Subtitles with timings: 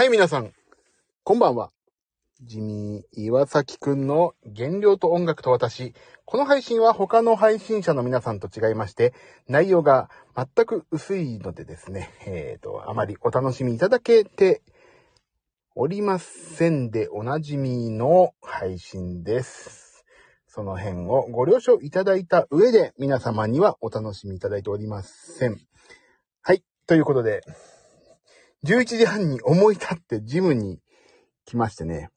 [0.00, 0.54] はい、皆さん、
[1.24, 1.72] こんばんは。
[2.40, 5.92] ジミー岩崎くんの原料と音楽と私。
[6.24, 9.12] この配信は他の配信者の皆さんと違いまして、
[9.46, 14.62] 内容が全く薄いのでですね、えっ、と、あまりお楽しみいただけて
[15.74, 20.06] おりませんでおなじみの配信です。
[20.46, 25.60] その辺をご了承いただいた上で皆様にはお楽しみいただいておりません。
[26.40, 26.64] はい。
[26.86, 27.42] ということで、
[28.64, 30.78] 11時半に思い立ってジムに
[31.46, 32.10] 来ましてね。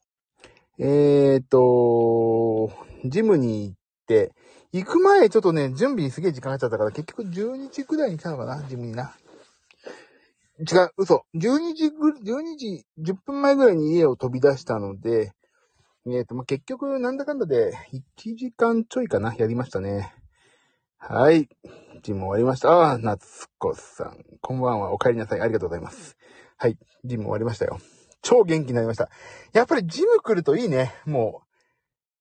[0.78, 2.70] えーと、
[3.04, 4.32] ジムに行って、
[4.72, 9.14] 行く前ちょっとね、準備にすげえ時間かかっちゃったから、結局12時くらいに来たのかな、ジムにな。
[10.58, 11.24] 違う、嘘。
[11.34, 15.32] 12時ぐ、12時10分前ぐらいに家を飛び出したので、
[16.06, 20.12] えーと、まあ、結局なんだかんだで1時間ちょいかな、やりましたね。
[20.98, 21.48] はい。
[22.02, 22.70] ジム終わりました。
[22.70, 24.24] ああ、夏子さん。
[24.40, 24.92] こんばんは。
[24.92, 25.40] お帰りなさい。
[25.40, 26.16] ありがとうございます。
[26.64, 26.78] はい。
[27.04, 27.78] ジム終わりましたよ。
[28.22, 29.10] 超元気になりました。
[29.52, 30.94] やっぱりジム来るといいね。
[31.04, 31.42] も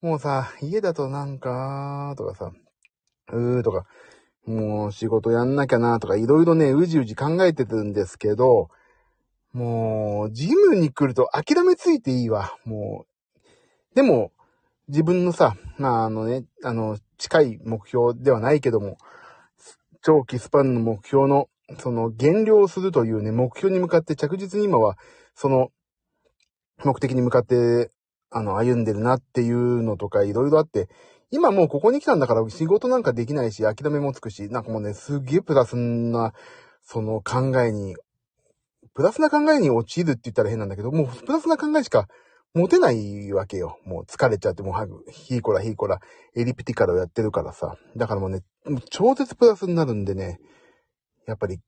[0.02, 0.08] う。
[0.08, 2.52] もうさ、家だとなんか、とかさ、
[3.32, 3.86] うーとか、
[4.46, 8.68] もう仕事やんなきゃなとか、いろいろね、うじうじ考えてるんですけど、
[9.54, 12.54] もう、ジムに来ると諦めついていいわ。
[12.66, 13.06] も
[13.94, 13.96] う。
[13.96, 14.34] でも、
[14.90, 18.98] 自分のさ、まああのね、あの、近い目標ではないけども、
[20.02, 21.48] 長期スパンの目標の、
[21.80, 24.98] その減量するというね、目標に向かって着実に今は、
[25.36, 25.70] その、
[26.84, 27.92] 目的に向かって、
[28.30, 30.90] あの、歩んでるなっていうのとかいろいろあって、
[31.32, 36.34] 今もうここに来たんだから仕事なんかできないし、諦めもつくし、なんかもうね、すげえプラスな、
[36.84, 37.96] その考えに、
[38.94, 42.08] プラスな考えに陥るって言ったら変なんだけど、もうプラスな考えしか
[42.54, 43.80] 持てないわけよ。
[43.86, 46.02] もう疲れちゃって、もう早く、ヒーコラヒーコラ、
[46.36, 47.78] エリプティカルをやってるからさ。
[47.96, 48.42] だからもうね、
[48.92, 50.40] 超絶プラスになるんでね、
[51.28, 51.60] やっぱり、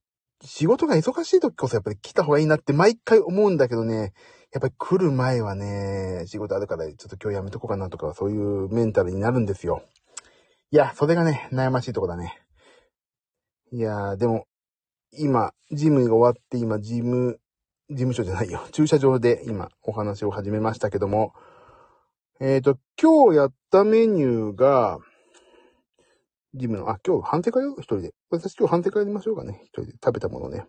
[0.41, 4.13] 仕事が忙しい時こそやっぱり来た方がいいなって毎回思うんだけどね、
[4.53, 9.83] やっぱり来る前はね、仕事あるからちょっと今日やめとこうかなとか、そういうメンタルになるんですよ。
[10.71, 12.41] いや、それがね、悩ましいとこだね。
[13.71, 14.45] いやー、でも、
[15.11, 17.39] 今、ジムが終わって、今、ジム、
[17.89, 18.61] 事務所じゃないよ。
[18.71, 21.33] 駐車場で今、お話を始めましたけども、
[22.39, 24.99] えっ、と、今日やったメニューが、
[26.55, 28.13] ジムの、あ、今日反省会よ、一人で。
[28.29, 29.61] 私今日反省会やりましょうかね。
[29.63, 30.65] 一人で食べたものね。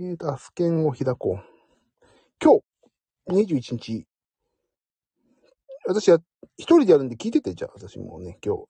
[0.00, 2.06] えっ、と、アスケンを開こう。
[2.42, 2.60] 今
[3.26, 4.06] 日、21日。
[5.86, 6.18] 私は
[6.56, 8.64] 一人でやるんで聞いてて、じゃあ、私もね、今日、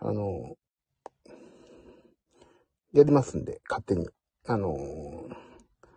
[0.00, 0.56] あの、
[2.92, 4.08] やりますんで、勝手に。
[4.46, 4.74] あの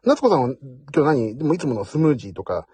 [0.03, 0.55] 夏子さんは
[0.93, 1.37] 今日何？
[1.37, 2.67] でもいつものスムージーとか、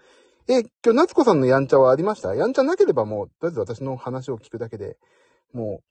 [0.48, 2.34] え、今日夏子さんのやんちゃはありました？
[2.34, 4.98] やんちゃなければもう、とりあえず私の話を聞くだけで、
[5.52, 5.84] もう、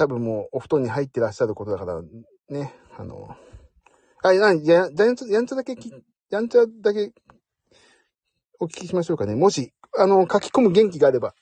[0.00, 2.00] 多分もうお布団に入ってらっしゃることだから、
[2.48, 3.36] ね、あの、
[4.22, 5.92] あ、なに、や、やんちゃ、やんちゃだけき、
[6.30, 7.12] やんちゃだけ、
[8.58, 9.34] お聞きしましょうかね。
[9.34, 11.34] もし、あの、書き込む元気があれば、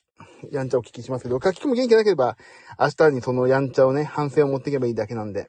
[0.50, 2.36] やんちゃをお聞きしますけど、書き込む元気がなければ、
[2.80, 5.46] 明日にそのやんちゃをね、反省を持っていけばいいだけなんで。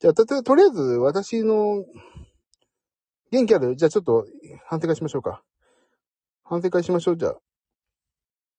[0.00, 1.84] じゃあ、と、ととりあえず、私の、
[3.30, 4.24] 元気あるじゃあちょっと、
[4.64, 5.42] 反省会しましょうか。
[6.42, 7.38] 反省会しましょう、じゃあ。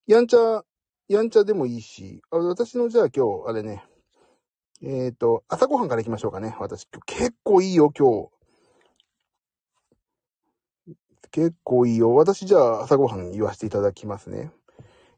[0.05, 0.61] やんちゃ、
[1.09, 3.83] やんちゃでもいいし、あ私の、じゃあ今日、あれね、
[4.83, 6.55] えっ、と、朝ごはんから行きましょうかね。
[6.59, 8.29] 私、結構いいよ、今
[10.85, 10.95] 日。
[11.31, 12.13] 結構いいよ。
[12.13, 14.51] 私、じゃあ朝ごはん言わせていただきますね。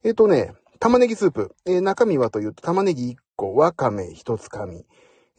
[0.03, 1.53] えっ、とね、玉ねぎスープ。
[1.65, 4.85] えー中身はというと、玉ねぎ1個、わかめ1つかみ。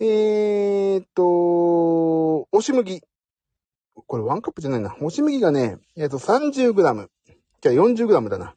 [0.01, 3.01] えっと、押し麦。
[4.07, 4.95] これワンカップじゃないな。
[4.97, 7.09] 押し麦がね、えっと、30g。
[7.63, 8.55] じゃあ 40g だな。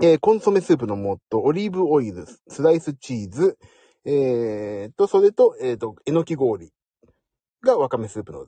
[0.00, 3.58] えーコンソメスープの素、オリーブオイル、スライスチーズ、
[4.04, 6.72] えーと、それと、えーと、えのき氷
[7.62, 8.46] がわかめスープの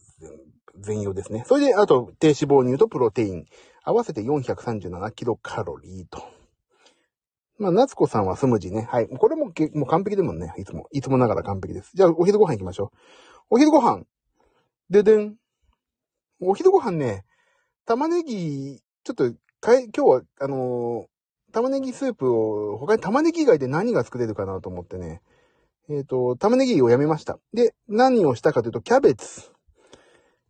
[0.79, 1.45] 全容ですね。
[1.47, 3.45] それで、あと、低脂肪乳とプロテイン。
[3.83, 6.23] 合わせて437キロカロリーと。
[7.59, 8.87] まあ、夏子さんはスムージーね。
[8.89, 9.09] はい。
[9.09, 9.53] これもも
[9.85, 10.55] う完璧でもんね。
[10.57, 10.87] いつも。
[10.93, 11.91] いつもながら完璧です。
[11.95, 12.97] じゃあ、お昼ご飯行きましょう。
[13.51, 14.05] お昼ご飯。
[14.89, 15.37] ででん。
[16.41, 17.25] お昼ご飯ね、
[17.87, 21.07] 玉ねぎ、ちょっと、かえ、今日は、あの
[21.53, 25.21] 玉ねぎスープを、他に玉ねぎ以外で何が作れるかなと思ってね。
[25.89, 27.39] えっ、と、玉ねぎをやめました。
[27.53, 29.51] で、何をしたかというと、キャベツ。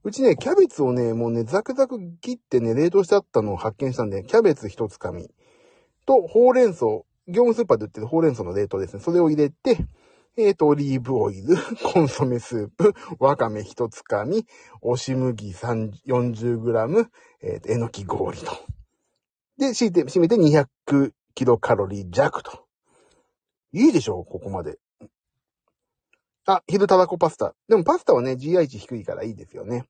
[0.02, 5.31] うちね、キャベツをね、もうね、ザクザク切ってね、冷凍してあったのを発見したんで、キャベツ一つかみ。
[6.06, 6.87] と、ほうれん草、
[7.29, 9.00] 業務スーパーで売ってるほうれん草の冷凍ですね。
[9.00, 9.79] それを入れて、
[10.37, 11.56] えっ、と、オリーブオイル、
[11.93, 14.47] コンソメスープ、わかめ一つかみ、
[14.81, 17.06] 押し麦 40g、
[17.43, 18.52] えっ、と、えのき氷と。
[19.61, 22.65] で、敷いて、締めて200キロカロリー弱と。
[23.73, 24.79] いいでしょここまで。
[26.47, 27.55] あ、昼たらこパスタ。
[27.69, 29.85] でもパスタはね、GI 値低いからいいですよね。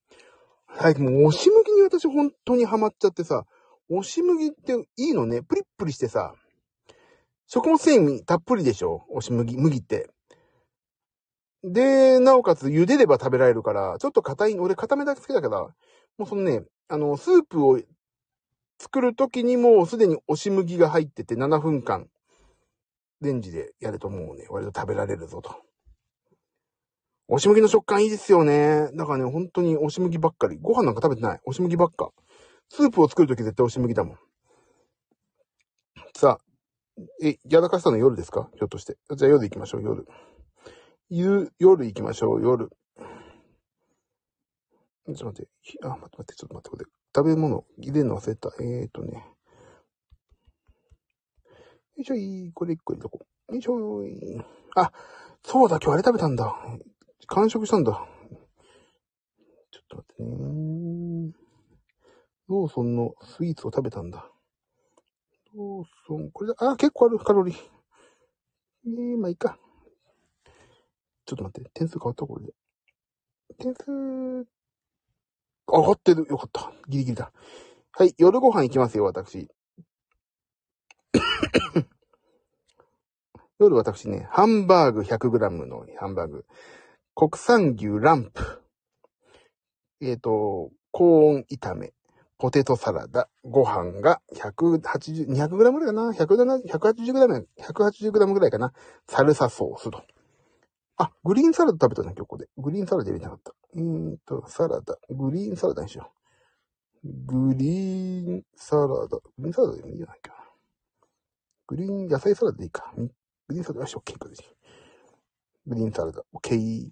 [0.77, 3.45] 最近もう押し麦に私本当にハマっちゃってさ、
[3.89, 5.41] 押し麦っていいのね。
[5.41, 6.35] プリップリしてさ、
[7.47, 10.11] 食物繊維たっぷりでしょ押し麦、麦って。
[11.63, 15.61] で、なおかつ茹でれば食べられるから、ちょっと硬い、俺硬めだけ好きだから、
[16.19, 17.79] もうそのね、あの、スープを
[18.81, 22.09] 作るときにもうすでに押し麦が入ってて7分間、
[23.21, 25.55] レンジでやるともうね、割と食べられるぞと。
[27.29, 28.89] 押し麦の食感いいですよね。
[28.95, 30.57] だからね、本当に押し麦ばっかり。
[30.59, 31.41] ご飯なんか食べてない。
[31.45, 32.11] 押し麦ばっか。
[32.71, 34.19] スープを作るとき絶対押し麦だもん。
[36.17, 36.45] さあ、
[37.23, 38.49] え、やらかしたの夜ですか？
[38.55, 38.97] ひょっとして。
[39.15, 40.07] じゃあ夜行きましょう、夜。
[41.11, 42.71] ゆ、夜行きましょう、夜。
[45.07, 45.51] ちょっと待って。
[45.85, 46.87] あ、待って待って、ちょっと待って、これ。
[47.15, 48.51] 食べ物入れるの忘れた。
[48.61, 49.25] えーとね。
[51.97, 53.53] よいしょい、これ一個入れとこう。
[53.53, 54.41] よいしょい。
[54.77, 54.93] あ、
[55.45, 56.55] そうだ、今日あれ食べたんだ。
[57.27, 58.07] 完食したんだ。
[59.71, 61.33] ちょっと待ってね。
[62.49, 64.31] ローソンのスイーツを食べたんだ。
[65.55, 67.57] ローソン、これだ、あ、結構ある、カロリー。
[68.87, 69.59] えー、まあいいか。
[71.27, 72.55] ちょっと待って、点数変わったこれで。
[73.59, 74.47] 点数、
[75.71, 76.27] 上がってる。
[76.29, 76.73] よかった。
[76.89, 77.33] ギリギリだ。
[77.93, 79.49] はい、夜ご飯行きますよ、私。
[83.59, 86.47] 夜私ね、ハンバーグ 100g のハンバーグ。
[87.15, 88.63] 国産牛ランプ。
[90.01, 91.93] えっ、ー、と、コーン炒め。
[92.39, 93.29] ポテトサラダ。
[93.45, 98.73] ご飯が180、200g ぐらいかな ?180g、180g ぐらいかな？
[99.07, 100.03] サルサソースと。
[101.03, 102.51] あ、グリーンサラダ食べたね、今日ここで。
[102.59, 103.55] グリーンサラダ入れなかった。
[103.75, 104.99] えーと、サラダ。
[105.09, 106.13] グリーンサラダにしよ
[107.03, 107.09] う。
[107.25, 109.09] グリーンサラダ。
[109.09, 110.35] グリーンサラダでもいいじゃないか。
[111.69, 112.93] グリーン野菜サラダでいいか。
[112.99, 113.11] グ
[113.49, 116.91] リーンサラダ、よし、OK、グリーンサラダ、OK。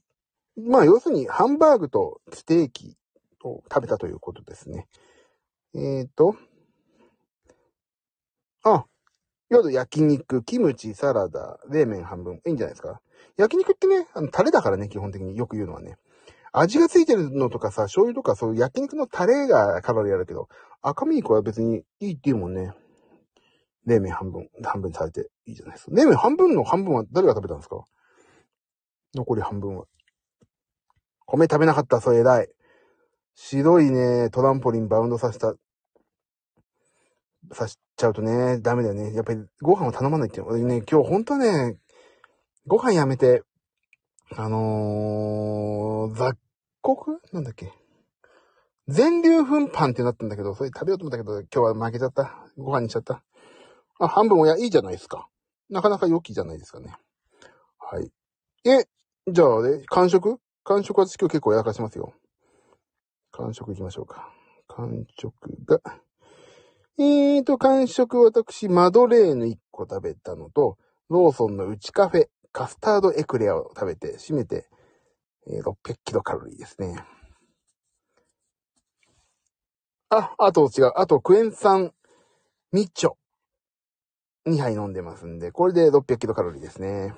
[0.56, 2.96] まあ、要するに、ハンバーグとステーキ
[3.44, 4.88] を食べたということですね。
[5.74, 6.34] えーと、
[8.64, 8.86] あ、
[9.50, 12.40] 夜焼肉、キムチ、サラダ、冷麺半分。
[12.46, 13.02] いいんじゃないですか
[13.36, 15.96] 焼肉ってね、あの、タレだからね、基本的によく言うのはね。
[16.52, 20.48] 味がついてるのとかさ、醤油とかそういう焼肉のタレがカロリーあるけど、
[20.82, 22.72] 赤身肉は別にいいって言うもんね。
[23.86, 25.96] 冷麺半分、半分されていいじゃないですか。
[25.96, 27.84] 冷麺半分の半分は誰が食べたんですか？
[29.14, 29.84] 残り半分は。
[31.26, 32.48] 米食べなかった、それ偉い。
[33.34, 35.54] 白いね、トランポリンバウンドさせた、
[37.52, 39.14] さしちゃうとね、ダメだよね。
[39.14, 40.52] やっぱりご飯を頼まないっていうの。
[40.52, 41.78] 俺ね、今日ほんとね、
[42.68, 43.44] ご飯やめて、
[44.36, 46.36] あのー、雑
[46.82, 47.18] 穀？
[47.32, 47.72] なんだっけ？
[48.88, 52.46] 全粒粉パンってなったんだけど、それ食べようと思ったけど、今日は負けちゃった。
[52.58, 53.24] ご飯にしちゃった。
[53.98, 55.28] あ、半分親いいじゃないですか。
[55.70, 56.94] なかなか良きじゃないですかね。
[57.78, 58.12] はい。
[58.68, 58.86] え、
[59.32, 60.38] じゃあね、完食？
[60.64, 62.12] 完食私今日結構やらかしますよ。
[63.30, 64.30] 完食行きましょうか。
[64.66, 65.32] 完食
[65.64, 65.80] が。
[66.98, 70.76] えーと、完食私、マドレーヌ1個食べたのと、
[71.08, 74.68] ローソンの内カフェカスタードエクレアを食べて、締めて、
[75.46, 76.98] えー、600キロカロリーですね。
[80.10, 80.92] あ、あと違う。
[80.96, 81.92] あとクエン酸
[82.72, 83.12] ミッチョ。
[84.46, 87.14] 2杯飲んでますんで、これで600キロカロリーですね。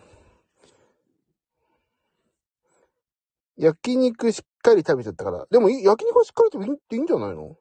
[3.57, 5.47] 焼肉しっかり食べちゃったから。
[5.51, 7.57] でも、焼肉はしっかり食べていいんじゃないの？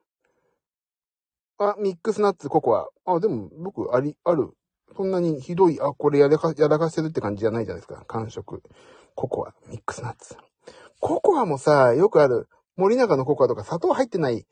[1.57, 2.87] あ、ミックスナッツ、ココア。
[3.05, 4.53] あ、でも、僕、あり、ある。
[4.95, 8.03] そんなにひどい、あ、これやらか、やらかしてるって感じじゃないじゃないですか。
[8.05, 8.61] 感触。
[9.15, 10.35] ココア、ミックスナッツ。
[10.99, 14.45] ココアもさ、よくある、森永のココアとか砂糖入ってない、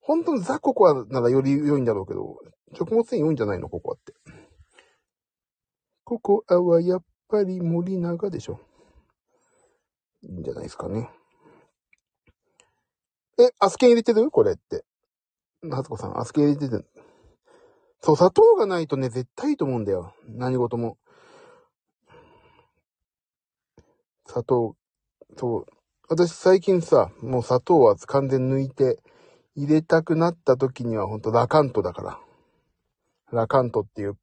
[0.00, 2.38] 本当のザココアならより良いんだろうけど、
[2.74, 4.14] 食物繊維良いんじゃないのココアって。
[6.04, 8.60] ココアはやっぱり森永でしょ。
[10.22, 11.10] いいんじゃないですかね。
[13.38, 14.30] え、アスケン入れてる？
[14.30, 14.84] これって。
[15.62, 16.86] はつこさん、アスケン入れてる。
[18.02, 20.14] そう、砂糖がないとね、絶対いいと思うんだよ。
[20.26, 20.96] 何事も。
[24.26, 24.76] 砂糖、
[25.36, 25.66] そう。
[26.08, 28.98] 私最近さ、もう砂糖は完全抜いて、
[29.54, 32.20] 入れたくなった時にはほんとラカントだから。
[33.32, 34.16] ラカントっていう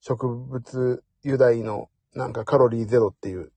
[0.00, 3.52] 植物由来のなんかカロリーゼロっていう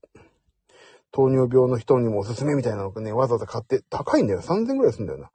[1.11, 4.41] 糖尿病の人にもおすすめみたいなのがね、わざわざ買って、高いんだよ。
[4.41, 5.31] 3000ぐらいするんだよな。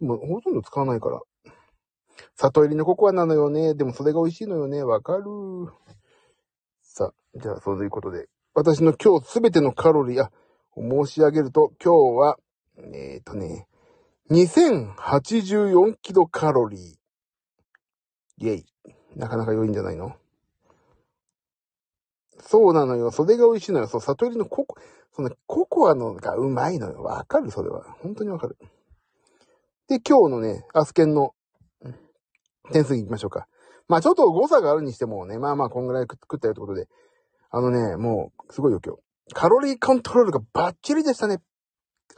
[0.00, 1.20] でもほとんど使わないから。
[2.36, 3.74] 砂糖入りのココアなのよね。
[3.74, 4.82] でもそれが美味しいのよね。
[4.82, 5.24] わかる。
[6.82, 8.28] さあ、じゃあそういうことで。
[8.54, 10.30] 私の今日すべてのカロリー、あ、
[10.76, 12.38] 申し上げると、今日は、
[12.76, 13.66] えっ、ー、とね、
[14.30, 16.80] 2084キロカロリー。
[18.38, 18.66] イェイ。
[19.16, 20.16] なかなか良いんじゃないの？
[22.40, 23.10] そうなのよ。
[23.10, 23.86] それが美味しいのよ。
[23.86, 24.76] そう、里入りのココ、
[25.14, 27.02] そのココアのがうまいのよ。
[27.02, 27.50] わかる？
[27.50, 27.84] それは。
[28.00, 28.56] 本当にわかる。
[29.88, 31.34] で、今日のね、アスケンの
[32.70, 33.46] 点数いきましょうか。
[33.88, 36.88] まあちょっと誤差があるにしてもね、まあまあこんぐらい食ったよってことで。
[37.50, 39.34] あのね、もう、すごいよ今日。
[39.34, 41.38] カロリーコントロールがバッチリでしたね。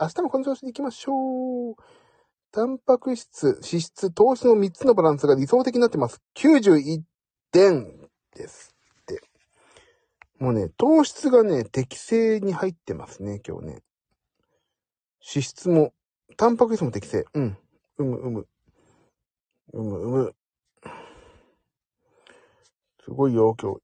[0.00, 1.74] 明日もこの調子でいきましょう。
[2.52, 6.22] タンパク質、脂質、糖質の3つのバランスが理想的になってます。
[6.36, 7.02] 91
[7.50, 9.20] 点ですって。
[10.38, 13.82] もうね、糖質がね、適正に入ってますね、今日ね。
[15.28, 15.92] 脂質も、
[16.36, 17.24] タンパク質も適正。
[17.34, 17.58] うん。
[17.98, 18.46] うむ、うむ。
[19.72, 20.34] うむ、うむ。
[23.04, 23.80] すごいよ、今日。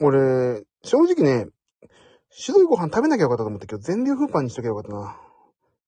[0.00, 1.48] 俺、正直ね、
[2.30, 5.16] 白いご飯食べなきゃよかったと思って今日全粒粉パンにしときゃよかったな。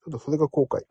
[0.04, 0.82] ちょっとそれが後悔。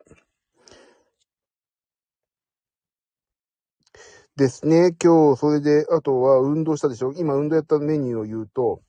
[4.36, 4.94] ですね。
[5.02, 7.12] 今日、それで、あとは運動したでしょ？
[7.16, 8.82] 今運動やったメニューを言うと、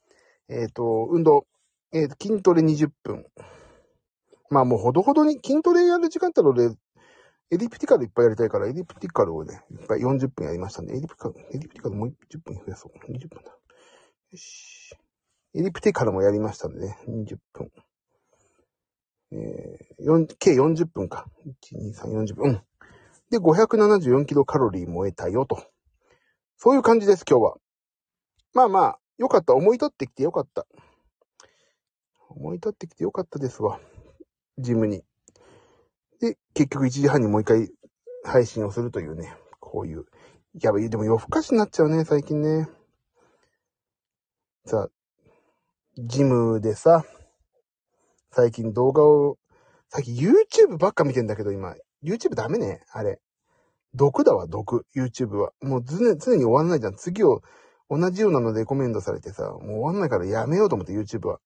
[0.49, 1.47] えっ、ー、と、運動、
[1.93, 3.25] えっ、ー、と、筋トレ20分。
[4.49, 6.69] まあもうほどほどに、筋トレやる時間って俺、
[7.49, 13.11] エリプティカルいっぱいやりたいから、エリプティカルをね、いっぱい40分やりましたんで、エリプティカル、エリプティカルもう10分増やそう。
[13.11, 13.51] 20分だ。
[13.51, 14.95] よし。
[15.55, 17.71] エリプティカルもやりましたんでね、20分。
[19.31, 21.25] えー、計40分か。
[21.71, 22.49] 1、2、3、40分。
[22.49, 22.61] うん。
[23.29, 25.63] で、574キロカロリーも得たよと。
[26.57, 27.57] そういう感じです、今日は。
[28.53, 29.53] まあまあ、よかった。
[29.53, 30.65] 思い立ってきてよかった。
[32.29, 33.79] 思い立ってきてよかったですわ。
[34.57, 35.03] ジムに。
[36.19, 37.69] で、結局1時半にもう一回
[38.23, 40.05] 配信をするというね、こういう。
[40.59, 42.67] やばい、でも夜更かしになっちゃうね、最近ね。
[44.65, 44.89] さあ、
[45.97, 47.05] ジムでさ、
[48.31, 49.37] 最近動画を、
[49.89, 51.75] 最近 YouTube ばっか見てんだけど、今。
[52.03, 53.19] YouTube ダメね、あれ。
[53.93, 54.85] 毒だわ、毒。
[54.95, 55.51] YouTube は。
[55.61, 56.95] もう常常に終わんないじゃん。
[56.95, 57.41] 次を
[57.89, 61.39] 同じようなのでコメントされてさ、もう終わんないからやめようと思って YouTube は。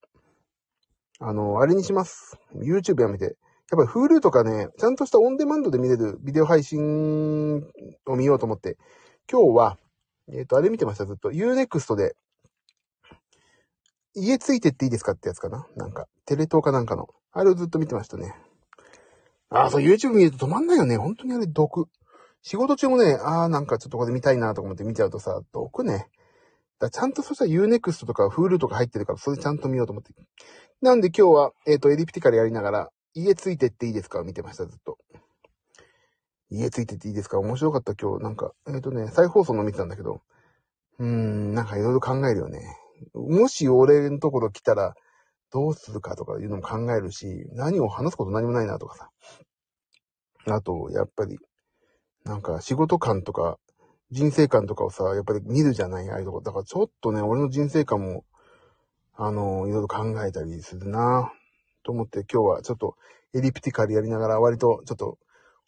[1.20, 2.38] あの、あれにします。
[2.56, 3.38] YouTube やめて。
[3.72, 7.64] やっぱり Hulu とかね、ちゃんとしたオンデマンドで見れるビデオ配信
[8.06, 8.78] を見ようと思って、
[9.32, 9.78] 今日は、
[10.28, 11.32] えっ、ー、と、あれ見てました、ずっと。
[11.32, 12.16] Unext で、
[14.14, 15.66] 家ついてっていいですかってやつかな？
[15.78, 17.08] なんか、テレ東かなんかの。
[17.32, 18.36] あれをずっと見てましたね。
[19.50, 20.98] ああ、そう、YouTube 見ると止まんないよね。
[20.98, 21.88] 本当にあれ、毒。
[22.42, 26.10] 仕事中もね、ああ、なんかちょっとこれ見たいなと思って見ちゃうとさ、毒ね。
[26.78, 30.12] だちゃんとそしたら Unext とか Hulu とか入ってるから、それちゃんと見ようと思って。
[30.82, 34.24] なんで今日は、えっ、ー、と、エリプティカルやりながら、家ついてっていいですか？
[34.24, 34.98] 見てました、ずっと。
[36.50, 37.40] 家ついてっていいですか？
[37.40, 38.24] 面白かった今日。
[38.24, 40.22] なんか、えっ、ー、とね、再放送の見てたんだけど、
[41.00, 42.60] うーん、なんかいろいろ考えるよね。
[43.14, 44.94] もし俺のところ来たら、
[45.52, 49.10] どうするかとかいうのも考えるし、何を話すこと何もないなとかさ。
[50.48, 51.38] あと、やっぱり、
[52.24, 53.58] なんか仕事観とか、
[54.12, 56.42] 人生観とかをさ、やっぱり見るじゃない、ああいうとこ。
[56.42, 58.24] だからちょっとね、俺の人生観も、
[59.16, 61.34] あの、いろいろ考えたりするな
[61.84, 62.96] と思って今日はちょっと
[63.34, 65.18] エリプティカルやりながら割とちょっと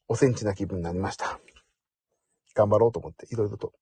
[0.08, 1.40] おセンチな気分になりました。
[2.54, 3.74] 頑張ろうと思って、いろいろと。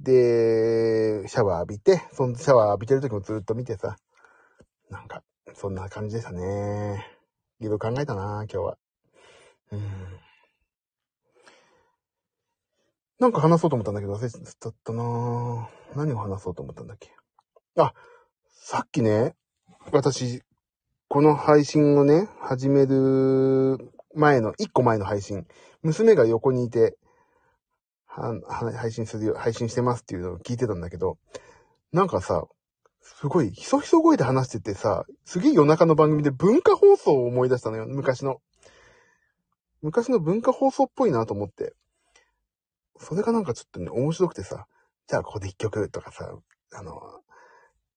[0.00, 3.96] で、シャワー浴びて、そのシャワー浴びてる時もずっと見てさ、
[4.90, 5.22] なんか、
[5.54, 7.06] そんな感じでしたね。
[7.60, 8.78] いろいろ考えたな、今日は。
[9.72, 9.80] うん。
[13.18, 17.10] なんか話そうと思ったんだけど忘れちゃったな何を話そうと思ったんだっけ
[17.76, 17.92] あ、
[18.48, 19.34] さっきね、
[19.90, 20.42] 私、
[21.10, 23.78] この配信をね、始める
[24.14, 25.46] 前の、一個前の配信、
[25.82, 26.98] 娘が横にいて、
[28.06, 31.16] 配信するよ、配信してますっていうのを聞いてたんだけど、
[31.92, 32.44] なんかさ、
[33.00, 38.42] すごい、ひそひそ声で話しててさ、すげえ夜中の番組で文化放送を思い出したのよ、昔の。
[39.80, 41.72] 昔の文化放送っぽいなと思って。
[42.98, 44.66] それがなんかちょっとね、面白くてさ、
[45.06, 46.36] じゃあここで一曲とかさ、
[46.74, 47.00] あの、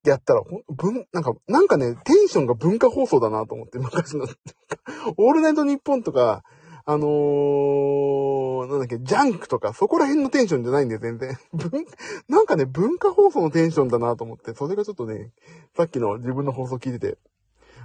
[0.09, 4.25] やったら、文、なんか、なんかね、テンションが文化放送だなと思って、昔の
[5.17, 6.43] オールナイトニッポンとか、
[6.85, 11.37] あのー、なんだっけ、ジャンクとか、そこら辺のテンションじゃないんだよ、全然。
[11.53, 11.85] 文、
[12.27, 15.29] なんかね、文化放送のテンションだなと思って、それがちょっとね、
[15.77, 17.17] さっきの自分の放送聞いてて、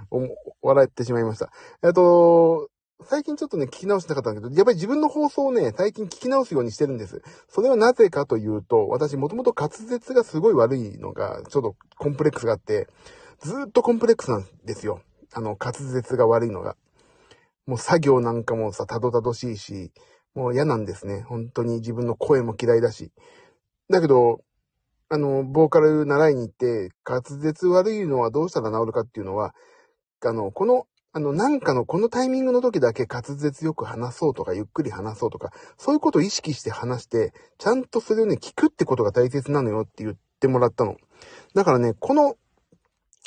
[0.09, 0.27] お、
[0.61, 1.51] 笑ってしまいました。
[1.83, 2.69] えっと、
[3.03, 7.21] 最近ちょっとね、聞き直してなかったんだけど、やっぱり自分の放送をね、最近聞き直すようにしてるんです。
[7.47, 12.87] それはなぜかというと、私もともと滑舌がすごい悪いのが、ちょっとコンプレックスがあって、
[13.39, 15.01] ずっとコンプレックスなんですよ。
[15.33, 16.75] あの、滑舌が悪いのが。
[17.67, 19.91] もう作業なんかもさ、たどたどしいし、
[20.33, 21.21] もう嫌なんですね。
[21.21, 23.11] 本当に自分の声も嫌いだし。
[23.89, 24.41] だけど、
[25.09, 29.53] あの、ボーカル習いに行って、滑舌悪いのはどうしたら治るかっていうのは、
[30.25, 30.87] あの、この、
[31.17, 40.95] あの、なんかのこのタイミングの時だけ滑舌よく話そうとか、ゆっくり話そうとか、そういうことを意識して話して、ちゃんとそれをね、聞くってことが大切なのよって言ってもらったの。
[41.55, 42.35] だからね、この、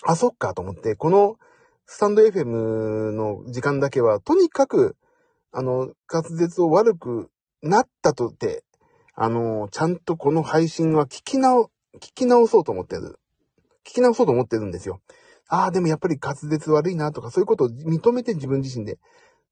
[0.05, 1.37] あ、そっかと思って、この、
[1.85, 4.95] スタンド FM の時間だけは、とにかく、
[5.51, 7.29] あの、滑舌を悪く
[7.61, 8.63] なったとて、
[9.17, 13.19] あの、ちゃんとこの配信は聞き直、聞き直そうと思ってる。
[13.85, 15.01] 聞き直そうと思ってるんですよ。
[15.51, 18.99] ああ、でもやっぱり滑舌悪いなとか、そういうことを認めて自分自身で。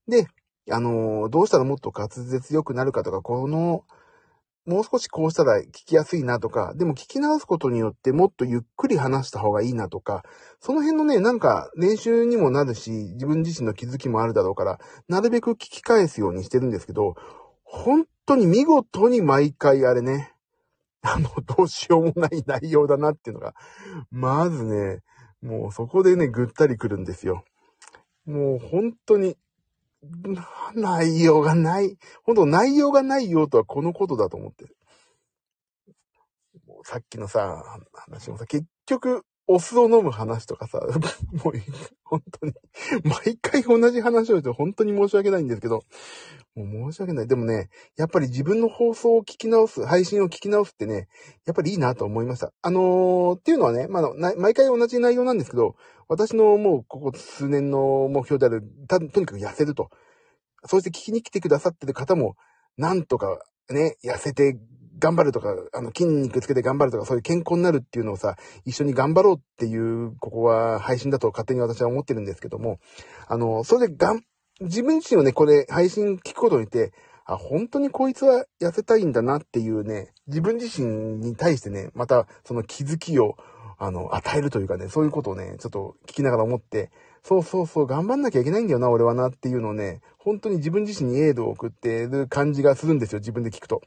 [0.06, 0.28] で、
[0.70, 3.84] あのー、どうしたらもっと滑舌良くなるかとか、この、
[4.64, 10.22] もう少しこうしたら聞きやすいなとか、でも聞き直すことによってもっとゆっくり話した方がいいなとか、
[10.60, 14.78] その辺のね、なんか練習にもなるし、自分自身の気づきもあるだろうから、
[15.08, 17.14] なるべく聞き返すようにしてるんですけど、
[17.64, 20.34] 本当に見事に毎回あれね、
[21.00, 23.54] あの、どうしようもない内容だなっていうのが、
[24.10, 25.00] まずね、
[25.42, 27.45] もうそこでね、ぐったり来るんですよ。
[28.26, 29.37] もう本当に、
[30.75, 31.97] 内容がない。
[32.23, 34.76] 本当内容がないよとはこのことだと思ってる。
[36.66, 40.78] もうさっきのさ、話もさ、結局、お酢を飲む話とかさ、
[41.42, 41.54] もう、
[42.04, 42.52] 本当に、
[43.02, 45.84] 毎回同じ話をして本当に申し訳ないんですけど、
[46.54, 47.26] もう申し訳ない。
[47.26, 51.08] でもね、やっぱり自分の放送を聞き直す、配信を聞き直すってね、
[51.46, 52.52] やっぱりいいなと思いました。
[52.60, 55.76] あのー、っていうのはね、まあ、毎回同じ内容なんですけど、
[56.08, 59.88] 私のもうここ数年の目標である、た、とにかく痩せると。
[60.66, 62.36] そして聞きに来てくださってる方も、
[62.76, 63.40] なんとか
[63.70, 64.58] ね、痩せて
[64.98, 72.78] 頑張るとか、あの、筋肉つけて頑張るとか、そういう健康になるっていうのをさ、一緒に頑張ろうっていう、ここは配信だと勝手に私は思ってるんですけども、
[73.28, 74.22] あの、それでがん、
[74.60, 76.92] 自分自身をね、これ配信聞くことによって、
[77.24, 83.36] あ、本当にこいつは痩せたいんだなっていうね、自分自身に対してね、またその気づきを、
[83.78, 86.90] あの、与えるというかね、そういうことをね、ちょっと聞きながら思って、
[87.22, 93.82] そうそうそう、頑張んなきゃいけないんだよな、俺はなっていうのをね、本当に自分自身にエールを送ってる感じがするんですよ、自分で聞くと。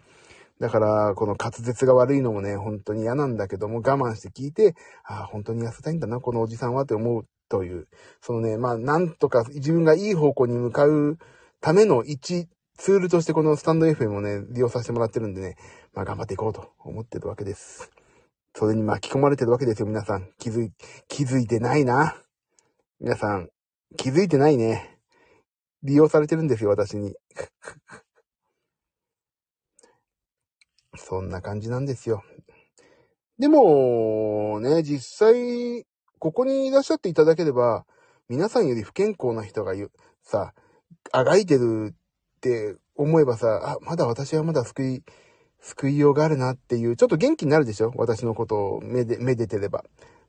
[0.60, 7.88] だから、この滑舌が悪いのもね、本当に嫌なんだけども、我慢して聞いて、ああ、本当に痩せたいんだな、このおじさんはって思うという、
[8.22, 11.18] そのね、まあ、なんとか自分がいい方向に向かう
[11.60, 15.56] ための一ツールとしてこのスタンド FM をね、利用させてもらってるんでね、
[15.94, 17.92] まあ、頑張っていこうと思ってるわけです。
[18.56, 20.32] それに巻き込まれてるわけですよ、皆さん。
[20.40, 20.72] 気づい、
[21.08, 22.16] 気づいてないな。
[23.00, 23.50] 皆さん、
[23.98, 24.98] 気づいてないね。
[25.84, 27.14] 利用されてるんですよ、私に。
[31.04, 32.24] そんな感じなんですよ。
[33.40, 35.86] でも、ね、実際、
[36.20, 37.86] ここにいらっしゃっていただければ、
[38.30, 39.74] 皆さんより不健康な人が
[40.22, 40.54] さ、
[41.12, 45.04] あがいてるって思えばさ、あ、まだ私はまだ救い、
[45.60, 47.92] 救いようがあるなっていう、ちょっと元気になるでしょ？
[47.96, 49.84] 私のことをめで、めでてれば。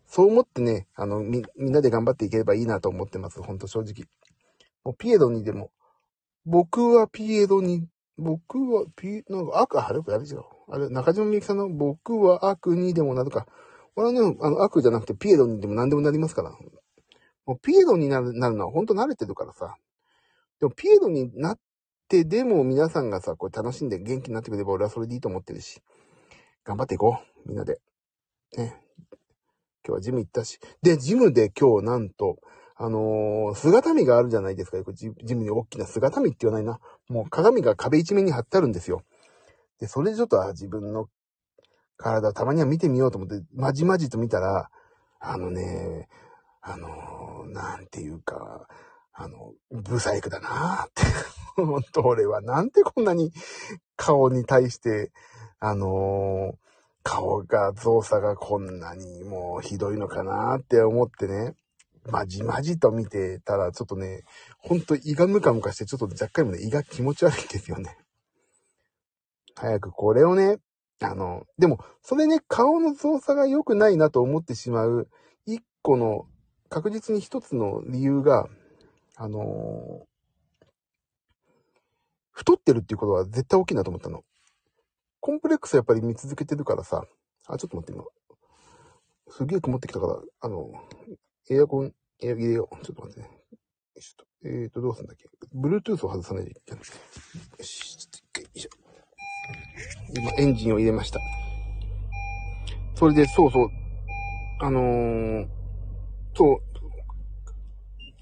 [0.07, 3.43] そう思ってね、あの、み、みんなで頑張っていければいいなと思ってます。
[3.43, 4.07] ほんと正直。
[4.85, 5.71] もうピエロにでも、
[6.45, 7.87] 僕はピエロに
[8.19, 10.43] 僕は、ピ、なんか、悪、あれ、あれじゃん。
[10.69, 13.47] あれ、中島みゆきさんの僕は悪にでもなるか。
[13.97, 16.51] 俺はね、あの、悪じゃなくてピエロにでも何でもなりますから。
[17.45, 19.77] もうピエロになる、なるのは本当慣れてるからさ。
[20.61, 21.59] でもピエロになっ
[22.09, 25.83] てでも皆さんがさ、これ楽しんで元気になってくれば俺はそれでいいと思ってるし。
[26.65, 27.49] 頑張っていこう。
[27.49, 27.81] みんなで。
[28.57, 28.81] ね。
[29.85, 30.61] 今日はジム行ったし。
[30.83, 32.39] で、ジムで今日なんと、
[32.77, 34.77] あのー、姿見があるじゃないですか。
[34.77, 36.81] よくジムに大きな姿見って言わないな。
[37.09, 39.03] もう鏡が壁一面に貼ってあるんですよ。
[39.81, 41.09] で、それでちょっと自分の
[41.97, 44.71] 体たまには見てみようと思って、まじまじと見たら、
[45.21, 46.09] あのね、
[46.61, 48.67] あのー、なんていうか、
[49.13, 51.03] あの、ブサイクだなーって。
[51.57, 53.31] 本当俺はなんてこんなに
[53.97, 55.13] 顔に対して、
[55.61, 56.57] あのー、
[57.03, 61.55] 顔が、造作がこんなにもうひどいのかなって思ってね。
[62.11, 64.23] まじまじと見てたら、ちょっとね、
[64.59, 67.97] ほんと胃がムカムカして、ちょっと若干もね、胃が気持ち悪いんですよね。
[69.55, 70.59] 早くこれをね、
[71.01, 75.09] あの、でも、それね、顔の造作が良くないなと思ってしまう、
[75.47, 76.27] 一個の、
[76.69, 78.49] 確実に一つの理由が、
[79.15, 80.07] あの
[82.31, 84.25] 太ってるっていうことは絶対大きいなと思ったの。
[85.21, 87.05] コンプレックスやっぱり見続けてるからさ、
[87.47, 88.05] あ、ちょっと待って、今。
[89.29, 90.73] すげえ曇ってきたから、あの、
[91.51, 92.85] エアコン、エア入れよう。
[92.85, 93.29] ちょっと待ってね。
[94.01, 96.81] ちょっと、えーと、どうすんだっけ ?Bluetooth を外さないといけない。
[96.81, 96.85] よ
[97.65, 98.71] し、ちょっと一回、よいしょ。
[100.15, 101.19] 今、エンジンを入れました。
[102.95, 103.69] それで、そうそう。
[104.61, 105.49] あのー、
[106.35, 106.59] そう。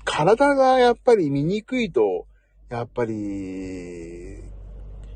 [0.04, 2.26] 体がやっぱり見にくいと、
[2.70, 4.42] やっぱり、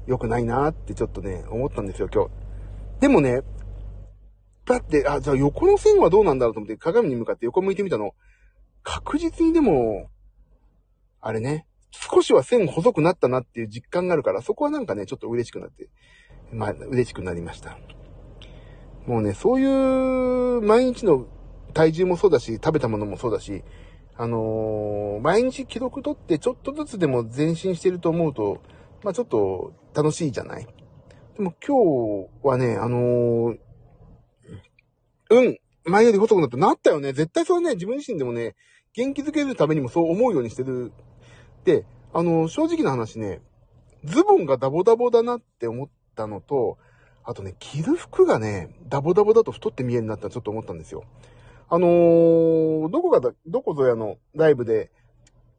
[0.06, 2.30] 良くないなってちょっとね、思ったんですよ、今日。
[3.00, 3.42] でもね、
[4.66, 8.14] だって、あ、じゃあ横の線はどうなんだろうと思って鏡に向かって横向いてみたの。
[8.82, 10.10] 確実にでも、
[11.20, 15.88] あれね、少しは線細くなったなっていう実感があるから、そこはなんかね、ちょっと嬉しくなって、
[16.52, 17.78] まあ、嬉しくなりました。
[19.06, 21.26] もうね、そういう毎日の
[21.72, 23.62] 体重もそうだし、食べたものもそうだし、
[24.16, 28.62] あのー、毎日記録取ってちょっとずつでも前進してると思うと、
[29.02, 30.66] まあちょっと楽しいじゃない
[31.36, 33.58] でも今日はね、あのー、
[35.34, 37.12] うん、前より細くなったなったよね。
[37.12, 38.54] 絶対それね、自分自身でもね、
[38.94, 40.92] 元気づけるためにもそう思うようにしてる。
[41.64, 43.40] で、あの、正直な話ね、
[44.04, 46.78] ズボンがダボダボだなって思ったのと、
[47.24, 51.04] あとね、着る服がね、ダボダボだと太って見えるなってちょっと思ったんですよ。
[51.68, 54.90] あのー、どこかだ、どこぞやのライブで、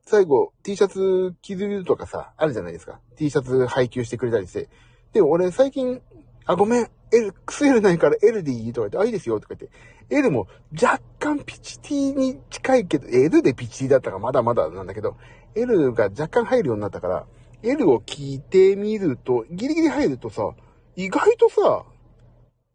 [0.05, 2.99] 最後 T シャツ着るとかさ、あるじゃないですか。
[3.15, 4.69] T シャツ配給してくれたりして。
[5.13, 6.01] で、俺最近、
[6.45, 8.73] あ、ごめん、L、XL ないから L でいい？
[8.73, 9.39] とか言って、あ、いいですよ。
[9.39, 10.47] とか言って、L も
[10.79, 15.17] 若干ピチ T に近いけど、L でピチ T だったからまだまだなんだけど、
[15.55, 17.25] L が若干入るようになったから、
[17.63, 20.51] L を着てみると、ギリギリ入るとさ、
[20.95, 21.85] 意外とさ、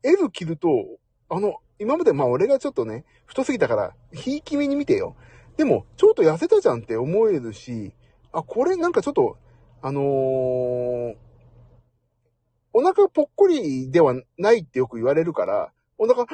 [0.02, 0.68] L 着ると、
[1.28, 5.14] あの、今までまあ俺がちょっとね、太すぎたから、ひいき目に見てよ。
[5.56, 7.92] でも、ちょっと痩せたじゃんって思えるし、
[8.32, 9.36] あ、これなんかちょっと、
[9.82, 11.14] あのー、
[12.72, 16.26] お腹ぽっこりではないってよく言われるから、お腹、っ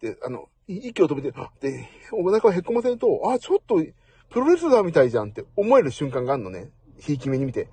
[0.00, 3.84] て、あの、息を止めて、で、お腹をへっこませると、あ、ちょっと、
[4.30, 6.70] プロレスラーみたいじゃんって思える瞬間があるのね。
[6.98, 7.68] ひいき目に見て。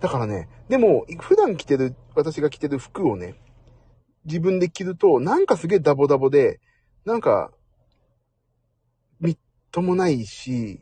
[0.00, 3.34] だからね、でも、普段着てる、私が着てる服をね、
[4.26, 6.60] 自分で着ると、なんかすげえダボダボで、
[7.04, 7.50] なんか、
[9.20, 9.38] みっ
[9.70, 10.80] ともないし、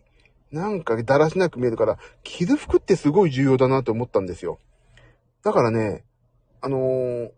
[0.51, 4.59] なんかだらしなく見えるから、着る服ってすごい重要だなと思ったんですよ。
[5.43, 6.05] だからね、
[6.63, 7.31] あのー、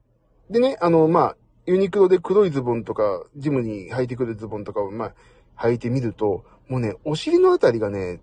[0.50, 5.14] でね、あの、まあ、ユニクロで黒いズボンとか、ジムに履いてくるズボンとかを、まあ、
[5.56, 8.20] 履いてみると、もうね、お尻のあたりがね、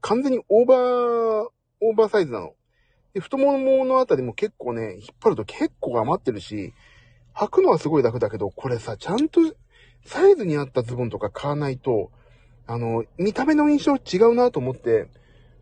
[0.00, 1.48] 完全にオーバー、
[1.80, 2.54] オーバーサイズなの。
[3.14, 6.72] で、太もものあたりも結構ね、引っ張ると結構余ってるし、
[7.34, 9.40] 履くのはすごい楽だけど、これさ、ちゃんと
[10.04, 12.10] サイズに合ったズボンとか買わないと、
[12.66, 15.08] あの、見た目の印象違うなと思って、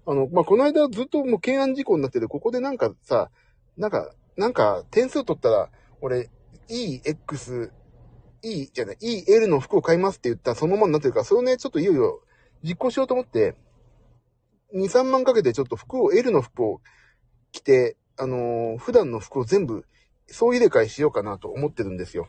[0.07, 3.31] あの、まあ、この間ずっともう懸案事項になってて、ここでなんかさ、
[3.77, 6.31] なんか、なんか点数取ったら、俺、
[6.69, 7.73] EX、
[8.43, 12.21] E じゃない、EL の服を買いますって言ったらそのままになってるから、それをね、ちょっといよいよ
[12.63, 13.57] 実行しようと思って、
[14.75, 16.81] 2、3万かけてちょっと服を、L の服を
[17.53, 19.85] 着て、あのー、普段の服を全部
[20.29, 22.29] 総入れ替えしようかなと思ってるんですよ。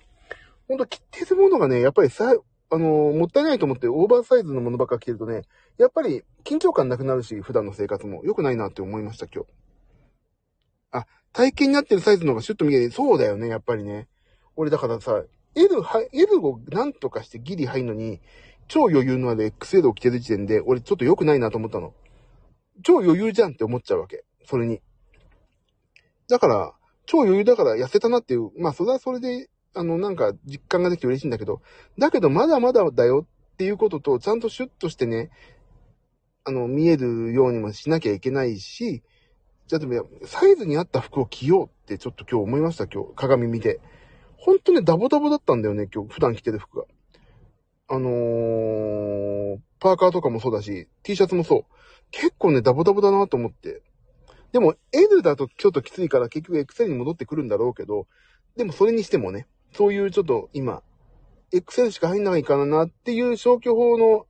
[0.68, 2.34] ほんと着てるものがね、やっぱりさ、
[2.74, 5.44] あのー、もったいないと思ってオーバーサイズのものばっか着てるとね、
[5.78, 9.50] やっぱり緊張感なくなるし、普段の生活も良くないなって思いました、今日。
[11.34, 12.92] 体型になってるサイズの方がシュッと見える。
[12.92, 14.08] そうだよね、やっぱりね。
[14.56, 15.24] 俺だからさ、
[15.56, 15.82] L、
[16.14, 18.20] L をなんとかしてギリ入るのに、
[18.68, 21.94] 超余裕のある XL を着てる時点で、俺ちょっと良くないなと思ったの。
[22.84, 24.24] 超余裕じゃんって思っちゃうわけ。
[24.46, 24.82] それに。
[26.30, 26.74] だから、
[27.06, 31.62] 超余裕だから痩せたなっていう、まあそれはそれで、あの、なんか実感ができて嬉しいんだけど、
[31.98, 35.32] だけどまだまだだよっていうことと、ちゃんとシュッとしてね、
[36.44, 39.04] あの、見えるようにもしなきゃいけないし、
[39.72, 43.12] じゃあでも、サイズに合った服を着ようってちょっと今日思いました、今日。
[43.16, 43.80] 鏡見て。
[44.36, 46.86] ほんとね、ダボダボだったんだよね、今日、普段着てる服が。
[47.88, 51.66] あのー、パーカーとかもそうだし、T シャツもそう。
[52.12, 53.82] 結構ね、ダボダボだなと思って。
[54.52, 58.08] でも N だとちょっときついから結局 XL に戻ってくるんだろうけど、
[58.58, 60.84] でもそれにしてもね、そういうちょっと今、
[61.54, 64.26] XL しか入んないかなっていう消去法の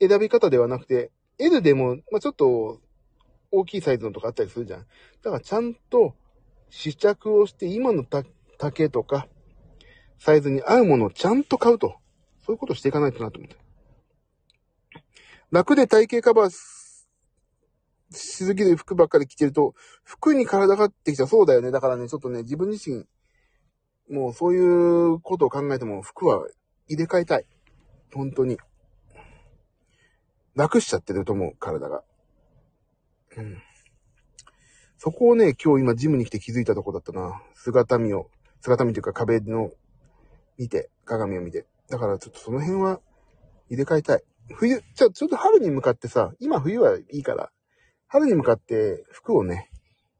[0.00, 2.80] 選び方ではなくて、L でも、まあ、ちょっと
[3.54, 4.86] 大きいサイズのとかあったりするじゃん。
[5.22, 6.14] だからちゃんと
[6.70, 8.04] 試着をして今の
[8.58, 9.28] 丈とか
[10.18, 11.96] サイズに合うものをちゃんと買うと。
[12.44, 13.56] そういうことしていかないとなと思って。
[15.50, 21.70] 楽で体型カバーしすぎる服ばっかり着てると、服に体がってきちゃそうだよね。
[21.70, 23.06] だからね、ちょっとね、自分自身、
[24.14, 26.46] もうそういうことを考えても服は
[26.86, 27.46] 入れ替えたい。
[28.12, 28.58] 本当に。
[30.54, 32.04] 楽しちゃってると思う、体が。
[34.98, 37.42] そこをね、今日今ジムに来て気づいたとこだったな。
[37.54, 39.70] 姿見を、姿見というか壁の
[40.58, 41.66] 見て、鏡を見て。
[41.90, 43.00] だからちょっとその辺は
[43.68, 44.22] 入れ替えたい。
[44.54, 47.50] 冬、じゃあちょっと春に向かってさ、今冬はいいから、
[48.06, 49.70] 春に向かって服をね、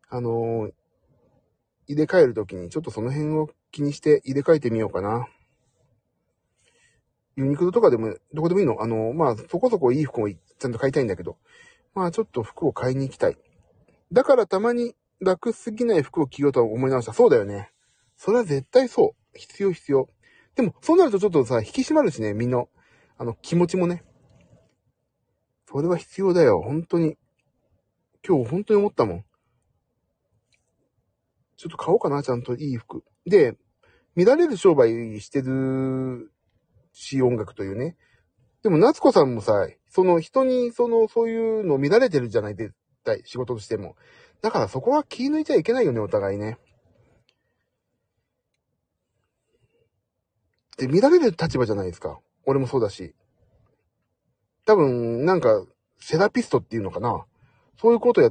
[0.08, 0.72] あのー、
[1.86, 5.28] 入れ替えるときにちょっとその辺を気にして入れ替えてみようかな。
[7.36, 11.36] ユニクロとかでも、どこでもいいのあのー、まあ、そこそこいい服をちゃんと買いたいんだけど、
[11.94, 13.36] まあ、ちょっと服を買いに行きたい。
[14.12, 17.12] だからたまに楽すぎない服を着ようと思い直した。
[17.12, 17.70] そうだよね。
[18.16, 19.38] それは絶対そう。
[19.38, 20.08] 必要必要。
[20.54, 22.64] でも、そうなるとちょっとさ、引き締まるしね、みんな。
[23.16, 24.04] あの、気持ちもね。
[25.68, 26.60] それは必要だよ。
[26.62, 27.16] 本当に。
[28.26, 29.24] 今日本当に思ったもん。
[31.56, 33.04] ちょっと買おうかな、ちゃんといい服。
[33.26, 33.56] で、
[34.14, 36.30] 見られる商売してる
[36.92, 37.96] し、音楽というね。
[38.64, 42.72] でも、夏子さんもさ、その人に、その、そういうの見られてるじゃない、絶
[43.04, 43.94] 対、仕事としても。
[44.40, 46.56] だからそこは気抜いちゃいけないよね、お互いね。
[50.78, 52.18] で、見られる立場じゃないですか。
[52.46, 53.14] 俺もそうだし。
[54.64, 55.66] 多分、なんか、
[55.98, 57.26] セラピストっていうのかな。
[57.78, 58.30] そういうことや、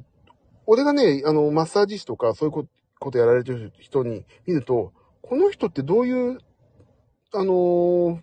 [0.65, 2.67] 俺がね、あの、マッサージ師とか、そういう
[2.99, 6.39] ことやられてる人に見ると、この人ってどういう、
[7.33, 8.21] あのー、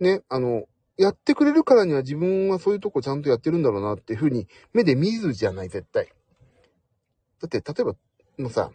[0.00, 0.64] ね、あの、
[0.96, 6.12] やってくれるからには自分はそういうとこちゃんとやってるんだろうなっていうふうに目で見るじゃない、絶対。
[7.40, 7.94] だって、例えば、
[8.38, 8.70] もうさ、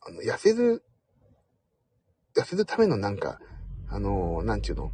[0.00, 0.84] あの、痩せる、
[2.36, 3.38] 痩せるためのなんか、
[3.88, 4.92] あのー、なんちゅうの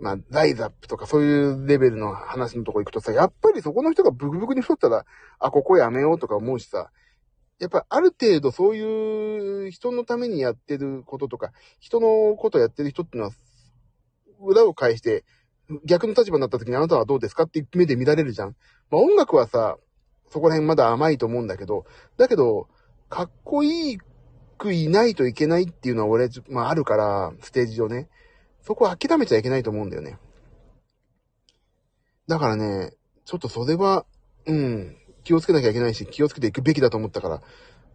[0.00, 5.04] まあ、ライズアップとかそういうレベルの話のとこ行くとさ、やっぱりそこの人がブクブクに太ったら、
[5.38, 6.90] あ、ここやめようとか思うしさ、
[7.58, 13.34] やっぱある程度そういう人のためにやってることとか、人のことやってる人っていうのは、
[14.40, 15.24] 裏を返して、
[15.84, 18.56] 逆の立場になった時にあなたはどうですかって目で見られるじゃん。
[18.90, 19.76] まあ音楽はさ、
[20.30, 21.84] そこら辺まだ甘いと思うんだけど、
[22.16, 22.68] だけど、
[23.08, 23.98] かっこいい
[24.58, 28.08] くいないといけないっていうのは俺、まああるから、ステージ上ね。
[28.60, 30.18] そこは諦めちゃいけないと思うんだよね。
[32.26, 32.92] だからね、
[33.24, 34.04] ちょっとそれは、
[34.46, 37.42] うん、気をつけなきゃいけないし、気をつけていくべきだと思ったから、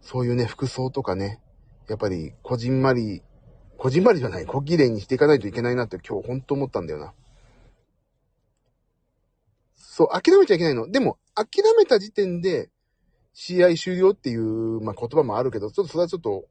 [0.00, 1.40] そういうね、服装とかね、
[1.88, 3.22] やっぱり、こじんまり、
[3.76, 7.12] こじんまりじゃない、小綺麗にしていかないといけないなって今日ほんと思ったんだよな。
[9.96, 10.90] そう、諦めちゃいけないの。
[10.90, 12.68] でも、諦めた時点で、
[13.32, 16.46] 試合終了っていう、まあ、言葉もあるけど、ちょっとそれはちょっと、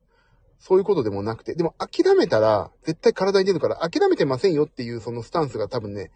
[0.59, 6.11] そういうことでもなくて、でも諦めたら、絶対体に出るから、諦めてませんよっていうそのスタンスが多分ね、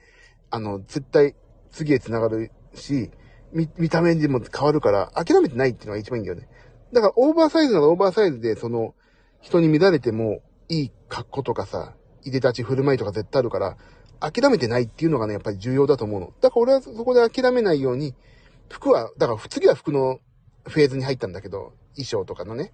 [0.51, 1.35] あの、絶対
[1.69, 3.11] 次へ繋がるし、
[3.51, 6.47] 見、見た目でも変わるから、諦めてないっていうのが一番いいんだよね。
[6.93, 8.95] だから、オーバーサイズならオーバーサイズで、その、
[9.41, 13.77] 人に乱れても、いい格好とかさ、いでたち振る舞いとか絶対あるから、
[14.19, 16.33] 諦めてないっていうのがね、やっぱり重要だと思うの。
[16.41, 18.15] だから俺はそこで諦めないように、
[18.69, 20.19] 服は、だから次は服の
[20.65, 22.73] フェーズに入ったんだけど、衣装とかのね、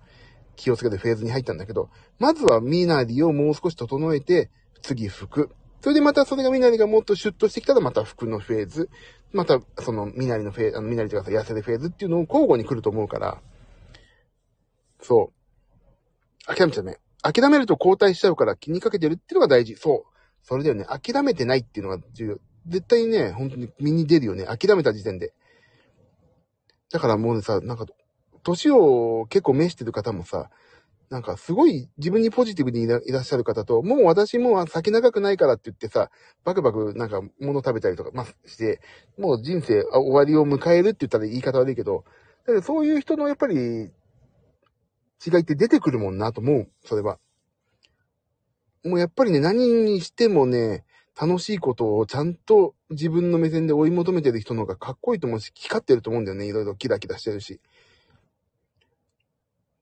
[0.56, 4.50] 気をつけてフェーズに入ったんだけど、まずは身なりをもう少し整えて、
[4.82, 5.50] 次服。
[5.82, 8.90] それでまたそれが身なりがもっとシュッとしてきたらまた服のフェーズ。
[9.32, 13.42] またその身なりのフェーズ、あの身なりとかさ、痩せるフェーズっていうのを交互に来ると思うから、
[15.02, 15.32] そ
[16.48, 16.56] う。
[16.56, 17.00] 諦めちゃダメ。
[17.22, 19.76] 諦めると後退しちゃうから気にかけてるっていうのが大事。
[19.76, 20.13] そう。
[20.44, 20.86] それだよね。
[20.86, 22.38] 諦めてないっていうのが重要。
[22.68, 24.46] 絶対ね、本当に身に出るよね。
[24.46, 25.34] 諦めた時点で。
[26.92, 27.86] だからもうさ、なんか、
[28.44, 30.50] 年を結構召してる方もさ、
[31.10, 36.10] なんかすごい自分にポジティブにいらっしゃる方と、もう私もう先長くないからって言ってさ、
[36.44, 38.82] バクバクなんか物食べたりとか、まあ、して、
[39.18, 42.04] もう人生終わりを迎えるって言ったら言い方悪いけど、
[42.48, 43.56] だそういう人のやっぱり
[45.26, 47.20] 違いって出てくるもんなと思う、それは。
[48.84, 50.84] もうやっぱりね、何にしてもね、
[51.20, 56.48] 楽しいことをちゃんと自分の目線で追い求めてる人の方がかっこいいと思うし、光ってると思うんだよね。
[56.48, 57.62] いろいろキラキラしてるし。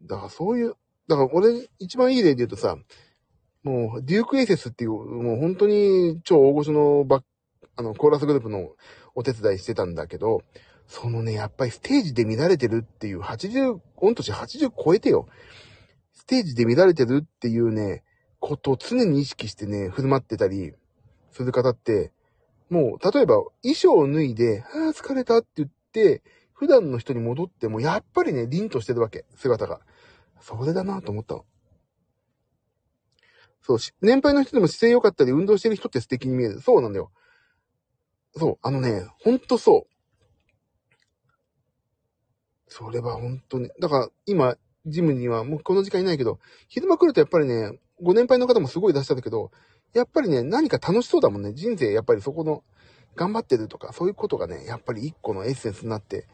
[0.03, 0.75] だからそういう、
[1.07, 2.77] だから俺一番いい例で言うとさ、
[3.63, 7.23] もう、デュークエイセスっていう、もう本当に超大御所のバ
[7.75, 8.71] あの、コーラスグループの
[9.15, 10.41] お手伝いしてたんだけど、
[10.87, 15.27] そのね、やっぱりステージで乱れてるっていう、80、御年80超えてよ。
[16.13, 18.03] ステージで乱れてるっていうね、
[18.41, 20.73] ことを常に意識してね、振る舞ってたり
[21.31, 22.11] する方って、
[22.69, 26.23] もう、例えば、衣装を脱いで、ああ、疲れたって言って、
[26.53, 29.79] 普段の人に戻っても、やっぱりね、凛としてるわけ、姿が。
[30.41, 31.45] それだなと思ったの。
[33.61, 36.61] そうし、年配の人でも姿勢良かったり、運動してる人って素敵に見える。
[36.61, 37.11] そうなんだよ。
[38.35, 39.91] そう、あのね、ほんとそう。
[42.67, 43.69] それは本当に。
[43.79, 49.51] だから、今、ジムにはもうこの時間いないけど、昼間来るとやっぱりね、ご年配の方もすごい出したんだけど、
[49.93, 51.53] やっぱりね、何か楽しそうだもんね。
[51.53, 52.63] 人生、やっぱりそこの、
[53.15, 56.27] 頑張ってるとか、そういうことがね、やっぱり一個のエッセンスになって、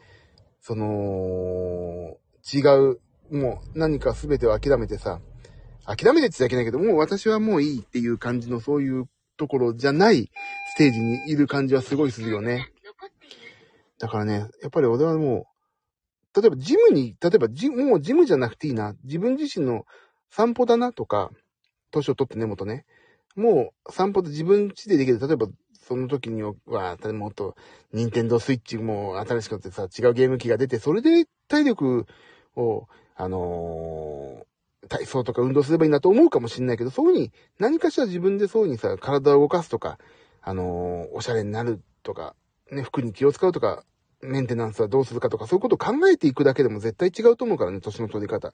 [0.61, 2.17] その、
[2.53, 2.99] 違う、
[3.31, 5.19] もう何か全てを諦めてさ、
[5.85, 10.29] 諦めてって言っちゃいけないけど、もう私はもういいっていう感じのそういうところじゃない
[10.73, 12.71] ステージにいる感じはすごいするよね。
[13.99, 15.47] だからね、やっぱり俺はも
[16.35, 19.85] う、例えばジムに、例えばジもうジムじゃなくていいな、自分自身の
[20.29, 21.31] 散歩だなとか、
[21.91, 22.85] 年を取って根元ね。
[23.35, 25.19] もう散歩で自分家でできる。
[25.19, 25.47] 例えば、
[25.87, 26.53] その時には、
[27.13, 27.55] もっと、
[27.93, 32.05] ニンテンドースイッチも新しくなってさ、違うゲーム機が出て、それで体力
[32.55, 39.97] を、あのー、体操とか運動すればいいなと思うかもしれないけど、そういうふうに、何かしら自分でそういうふうにさ、体を動かすとか、
[40.41, 42.35] あのー、おしゃれになるとか、
[42.71, 43.83] ね、服に気を使うとか、
[44.21, 48.51] メンテナンスはどうするかとか、そういうことを考えていくだけでも絶対違うと思うからね、年の取り方。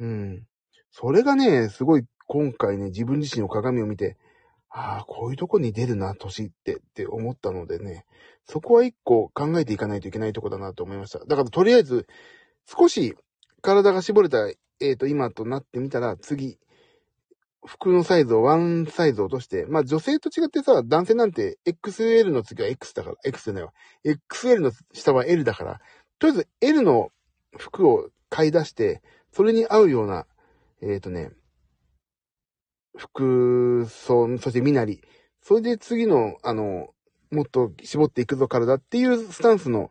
[0.00, 0.46] うん。
[0.90, 4.16] それがね、すごい今回ね、自分自身の鏡を見て、
[4.70, 8.06] ああ、こういうとこに出るな、年ってって思ったのでね、
[8.46, 11.18] そこは一個考えていかないといけないとこだなと思いました。
[11.18, 12.06] だからとりあえず、
[12.64, 13.14] 少し
[13.60, 16.58] 体が絞れた、えっ、ー、と、今となってみたら、次、
[17.66, 23.74] 服のサイズをワンサイズ落として、まあ女性と違ってさ、男性なんて XL の次は X だから、X じゃないわ。
[24.06, 25.80] XL の下は L だから、
[26.18, 27.10] とりあえず L の
[27.58, 30.24] 服を買い出して、それに合うような、
[30.80, 31.32] えっ、ー、とね、
[32.96, 35.00] 服装、そして身なり、
[35.42, 36.90] それで次の、あの、
[37.30, 39.90] もっと絞っていくぞ体っていうスタンスの、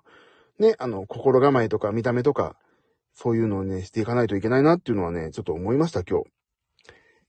[0.60, 2.56] ね、あの、心構えとか見た目とか、
[3.14, 6.26] そういうのをね、していかないといけないなっていうのはね、ちょっと思いました、今日。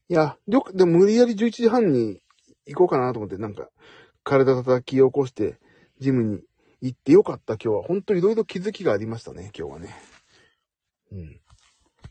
[0.09, 2.21] いや、よく、でも無理やり11時半に
[2.67, 3.69] 行こうかなと思って、なんか、
[4.25, 5.59] 体叩き起こして、
[5.99, 6.43] ジムに
[6.81, 7.83] 行ってよかった、今日は。
[7.83, 9.95] ほんといろいろ気づきがありましたね、今日はね。
[11.13, 11.41] うん。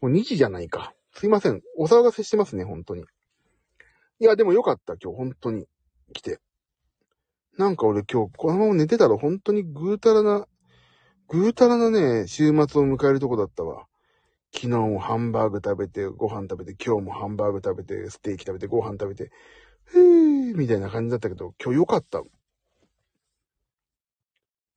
[0.01, 0.93] もう2時じゃないか。
[1.13, 1.61] すいません。
[1.77, 3.05] お騒がせしてますね、本当に。
[4.21, 5.65] いや、でもよかった、今日、本当に。
[6.13, 6.39] 来て。
[7.57, 10.47] なんか俺今日、このまま寝てたら本当にぐうたらな、
[11.27, 13.87] ぐうたらなね、週末を迎えるとこだったわ。
[14.53, 19.31] 昨日もハンバーグ食べて、ご飯食べて、今日もハンバーグ食べて、ステーキ食べて、ご飯食べて、
[19.95, 22.21] へーみたいな感じだったけど、今日良かった。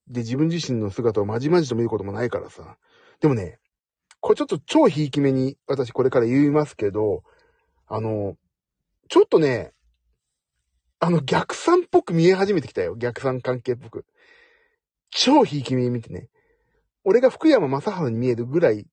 [0.08, 2.78] で、自分自身の姿をまじまじと見ることもないからさ。
[3.20, 3.58] でもね、
[4.20, 7.22] これちょっと超ひいき目に私これから言いますけど、
[7.86, 8.38] あの、
[9.08, 9.72] ちょっとね、
[11.00, 12.96] あの逆算っぽく見え始めてきたよ。
[12.96, 14.06] 逆算関係っぽく。
[15.10, 16.28] 超ひいき目に見てね。
[17.04, 18.86] 俺が福山雅治に見えるぐらい、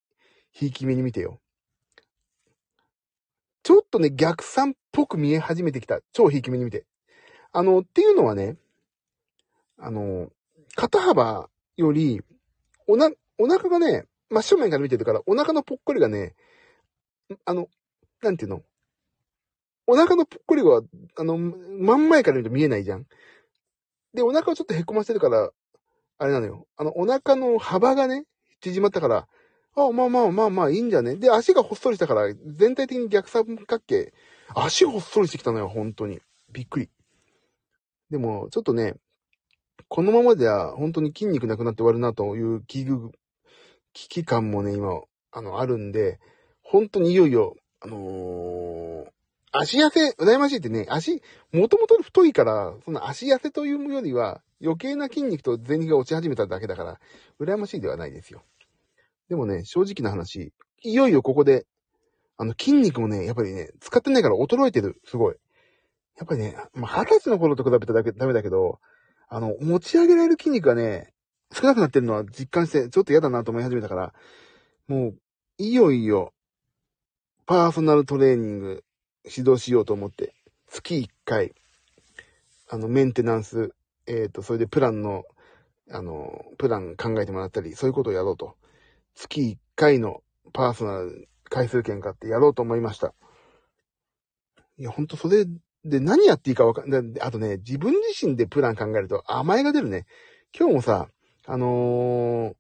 [0.52, 1.40] ひいき目に見てよ。
[3.64, 6.02] ちょっとね、逆算っぽく見え始めてきた。
[6.12, 6.86] 超ひいき目に見て。
[7.54, 8.58] あの、っていうのはね、
[9.78, 10.30] あの、
[10.76, 12.22] 肩幅より、
[12.88, 16.36] おな、お腹がね、真正面から見てるから、お腹のぽっこりがね、
[17.46, 17.68] あの、
[18.22, 18.64] なんていうの？
[19.88, 20.82] お腹のぽっこりは、
[21.18, 23.06] あの、真ん前から見ると見えないじゃん。
[24.14, 25.52] で、お腹をちょっと凹ませてるから、
[26.18, 26.68] あれなのよ。
[26.78, 28.26] あの、お腹の幅がね、
[28.62, 29.28] 縮まったから、
[29.76, 31.16] あ、まあまあまあまあいいんじゃね？
[31.16, 34.14] で、足がほっそりしたから、全体的に逆三角形。
[34.54, 36.20] 足ほっそりしてきたのよ、本当に。
[36.52, 36.90] びっくり。
[38.10, 38.96] でも、ちょっとね、
[39.88, 43.12] このままでは本当に筋肉なくなって終わるなという危惧、
[43.94, 46.20] 危機感もね、今、あの、あるんで、
[46.62, 49.08] 本当にいよいよ、あのー、
[49.52, 57.00] 足痩せ、羨ましいってね、足、もともと太いから、その足痩せというよりは、余計な筋肉と銭が落ち始めただけだから、
[57.40, 58.44] 羨ましいではないですよ。
[59.30, 61.66] でもね、正直な話、いよいよここで、
[62.38, 65.36] あの、筋肉もね、やっぱりね、使ってないから衰えてる、すごい。
[66.18, 68.80] やっぱりね、まあ、二十歳の頃と比べただけ、ダメだけど、
[69.28, 71.14] あの、持ち上げられる筋肉がね、
[71.54, 74.14] 少なくなってるのは実感して、ちょっと嫌だなと思い始めたから、
[74.88, 75.18] もう、
[75.58, 76.34] いよいよ、
[77.46, 78.84] パーソナルトレーニング、
[79.26, 80.34] 指導しようと思って、
[80.68, 81.54] 月1回、
[82.70, 83.74] あの、メンテナンス、
[84.08, 85.24] えっ、ー、と、それでプランの、
[85.90, 88.56] あの、プラン考えてもらったり、そういうことをやろうと。
[89.16, 93.14] 月1回のパーソナル回数券買ってやろうと思いました。
[94.78, 95.46] いや、ほんとそれ
[95.84, 97.22] で何やっていいかわかんない。
[97.22, 100.06] あとね、自分自身でプラン考えると甘えが出るね。
[100.58, 101.10] 今日もさ、
[101.46, 102.56] あの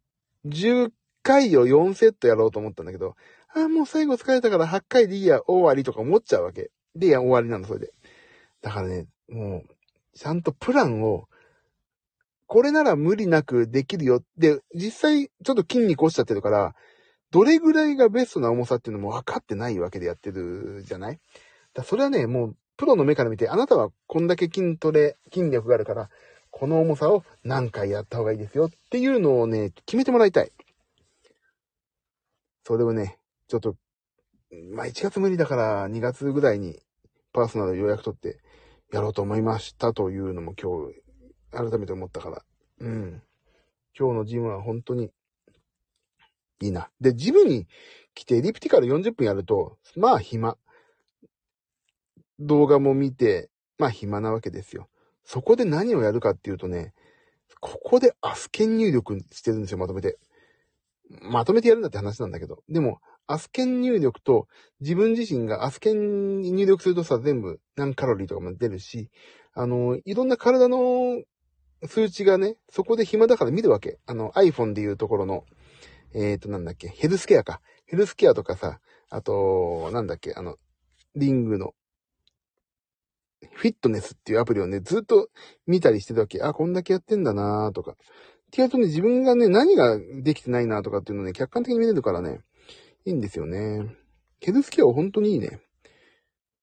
[0.46, 0.92] ー、10
[1.24, 3.16] 回を4セットやろうと思ったんだけど、
[3.54, 6.72] ああ、もう最後疲れたから8回でいいや、終わりとか思っちゃうわけ。
[6.96, 7.94] で、いや、終わりなの、それで。
[8.62, 11.28] だからね、もう、ちゃんとプランを、
[12.48, 14.24] これなら無理なくできるよ。
[14.38, 16.76] で、実際、ちょっと筋肉落ちちゃってるから、
[17.32, 21.20] どれぐらいがベストな重さっていうのも分かってないわけでやってるじゃない？
[21.74, 26.10] だそれはね、もう、プロの目から見て、あなたはこんだけ筋トレ、筋力があるから、
[26.50, 30.52] この重さを何回やった方がいいですよっていうのをね、決めてもらいたい。
[32.66, 33.18] それをね、
[33.52, 33.76] ちょっと、
[34.74, 36.80] まあ、1月無理だから2月ぐらいに
[37.34, 38.40] パーソナル予約取って
[38.94, 42.44] やろうと思いましたというのも今日改めて思ったから。
[42.80, 43.22] うん。
[43.98, 45.12] 今日のジムは本当に
[46.62, 46.90] いいな。
[47.02, 47.68] で、ジムに
[48.14, 50.58] 来てエリプティカル40分やると、まあ暇。
[52.40, 54.88] 動画も見て、まあ暇なわけですよ。
[55.26, 56.94] そこで何をやるかっていうとね、
[57.60, 60.18] ここでアスケン入力してるんですよ、まとめて。
[61.22, 62.64] まとめてやるんだって話なんだけど。
[62.70, 63.02] でも、
[63.32, 64.48] アスケン入力と
[64.80, 69.10] 自分自身がアスケンに入力するとさ、全部何カロリーとかも出るし、
[69.54, 71.22] あの、いろんな体の
[71.88, 74.00] 数値がね、そこで暇だから見るわけ。
[74.06, 75.46] あの iPhone でいうところの、
[76.14, 77.62] えっ、ー、となんだっけ、ヘルスケアか。
[77.86, 78.80] ヘルスケアとかさ、
[79.10, 80.58] あと、なんだっけ、あの、
[81.16, 81.74] リングの、
[83.54, 85.30] フィットネスっていうアプリをね、ずっと
[85.66, 86.42] 見たりしてたわけ。
[86.42, 87.94] あ、こんだけやってんだなーとか。
[87.94, 87.96] っ
[88.52, 92.42] てやるとね、自分がね、何ができてないなとかっていうのをね、客観的に見れるからね、
[93.06, 93.96] いいんですよね。
[94.40, 95.60] ケルスケアは本当にいいね。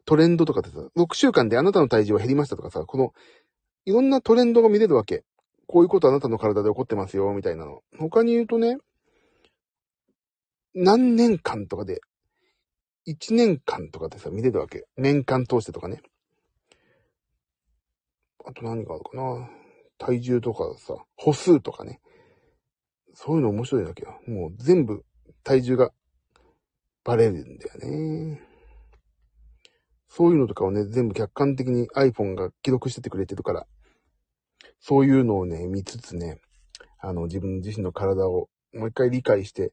[0.05, 3.13] トレンドとかってさ、6週間であなたの体重は減りましたとかさ、この、
[3.85, 5.25] いろんなトレンドが見れるわけ。
[5.67, 7.83] こういうことあなたの体で起こってますよ、みたいなの。
[7.99, 8.79] 他に言うとね、
[10.75, 12.01] 何年間とかで、
[13.07, 14.85] 1年間とかでさ、見れるわけ。
[14.97, 16.01] 年間通してとかね。
[18.47, 19.51] あと何があるかな。
[19.99, 22.01] 体重とかさ、歩数とかね。
[23.13, 24.21] そういうの面白いわけよ。
[24.27, 25.05] もう全部
[25.43, 25.91] 体重が
[27.05, 28.41] バレるんだよね。
[30.09, 33.67] そういうのとかをね、全部客観的に iPhone が記録しててくれてるから、
[34.81, 36.41] そういうのをね、見つつね、
[36.99, 39.73] あの、自分自身の体をもう一回理解して、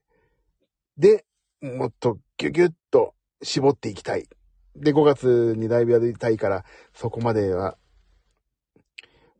[0.98, 1.26] で、
[1.62, 4.28] もっとギュギュッと絞っていきたい。
[4.76, 7.78] で、5月にライブやりたいから、そこまでは、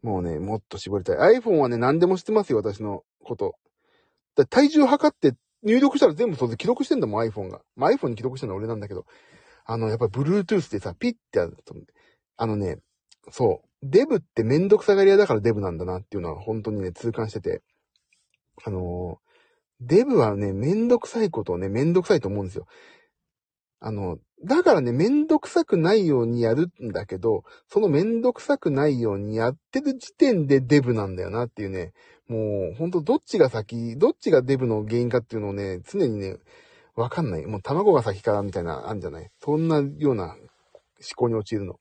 [0.02, 1.38] もうね、もっと絞りたい。
[1.40, 3.56] iPhone はね、何でも知ってますよ、私のこと。
[4.36, 5.34] だ体重測って
[5.66, 7.62] 入力したら全部それで記録してんだもん、iPhone が。
[7.76, 9.06] まあ、iPhone に記録してるのは俺なんだけど。
[9.66, 11.76] あの、やっぱ Bluetooth でさ、ピッてやると、
[12.38, 12.78] あのね、
[13.32, 13.68] そう。
[13.82, 17.62] デブってめんどくさがり屋だからデブなんだなっていうのは本当にね、痛感してて。
[18.64, 19.20] あの
[19.82, 22.68] デブはね、めんどくさいことをね、めんどくさいと思うんですよ。
[23.80, 31.94] あの、だからね、めんどくさくないようにやるんだけど、そのめんどくさくないようにやってる時点でデブなんだよなっていうね、
[32.28, 36.38] もう、ほんとどっちが先、どっちがデブの原因かっていうのをね、常にね、
[36.96, 37.46] わかんない。
[37.46, 39.30] もう卵が先からみたいな、あんじゃない？
[39.42, 40.38] そんなような思
[41.16, 41.80] 考に陥るの。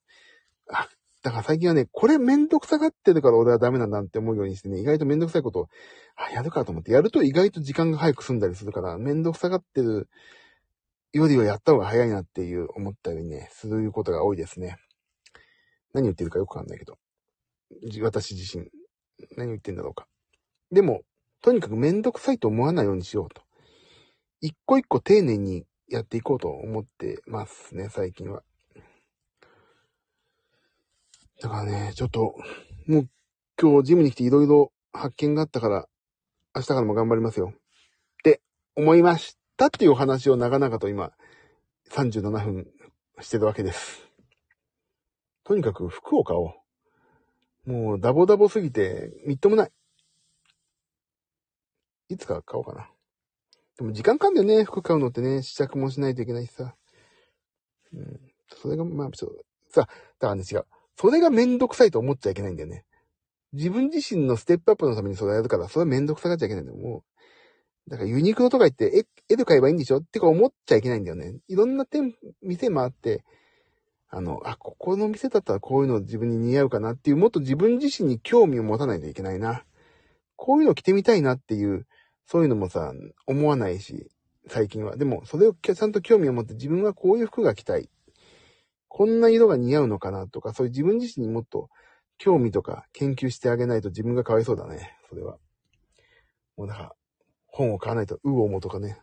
[0.70, 0.88] あ、
[1.22, 5.68] だから最近はね、これめんどくさがってるから俺はダメなんだって思うようにしてね、意外とめんどくさいことを、
[6.16, 10.08] あ、やるかと思って、やると意外と時間が早く済んだりするから、めんどくさがってる
[11.14, 14.78] よりはやった方が早いなっていう思ったようにね、することが多いですね。
[15.92, 16.98] 何言ってるかよくわかんないけど。
[18.02, 18.68] 私自身、
[19.36, 20.06] 何言ってんだろうか。
[20.72, 21.02] でも、
[21.40, 23.42] とにかくめんどくさいと思わないようにしようと。
[24.40, 28.42] 一個一個丁寧にやっていこうと思ってますね、最近は。
[31.40, 32.34] だからね、ちょっと、
[32.86, 33.08] もう
[33.60, 35.86] 今日ジムに来ていろいろ発見があったから、
[36.56, 37.52] 明日からも頑張りますよ。
[37.54, 37.56] っ
[38.24, 38.40] て
[38.74, 41.12] 思いましたっていうお話を長々と今、
[41.90, 42.66] 37分
[43.20, 44.10] してるわけです。
[45.44, 46.54] とにかく服を買お
[47.66, 47.70] う。
[47.70, 49.70] もうダボダボすぎて、みっともない。
[52.08, 52.90] いつか買おうかな。
[53.78, 56.74] でも時間かかんだよね、服買うのってね、試着もしないといけないしさ。
[57.92, 58.20] うん。
[58.60, 60.66] それが、まあ、ちょっと、さ、だからね、違う。
[60.96, 62.84] それがめんどくさいと思っちゃいけないんだよね。
[63.52, 66.78] 自分自身のステップアップのためにそれやるから、それはめんどくさがっちゃいけないんだよ。
[66.78, 67.02] もう。
[67.88, 69.98] だからユニクロとか行って、え、絵で買えばいいんでしょ？
[69.98, 71.36] ってか思っちゃいけないんだよね。
[71.48, 73.24] いろんな店、店もあって、
[74.08, 79.64] あの、あ、ここの店だったらこういうの自分に似合うかなっていう、もっと自分自身に興味を持たないといけないな。
[80.36, 81.86] こういうの着てみたいなっていう、
[82.26, 82.92] そういうのもさ、
[83.26, 84.08] 思わないし、
[84.48, 84.96] 最近は。
[84.96, 87.90] でも、それをちゃんと興味を持って自分はこういう服が着たい。
[88.88, 91.68] こんな色が似合うのかなとか、そういう自分自身にもっと
[92.16, 94.96] 興味とか研究してあげないと自分がかわいそうだね。
[95.08, 95.38] それは。
[96.56, 96.92] もうだから、
[97.54, 98.98] 本を買わないと、うおもとかね、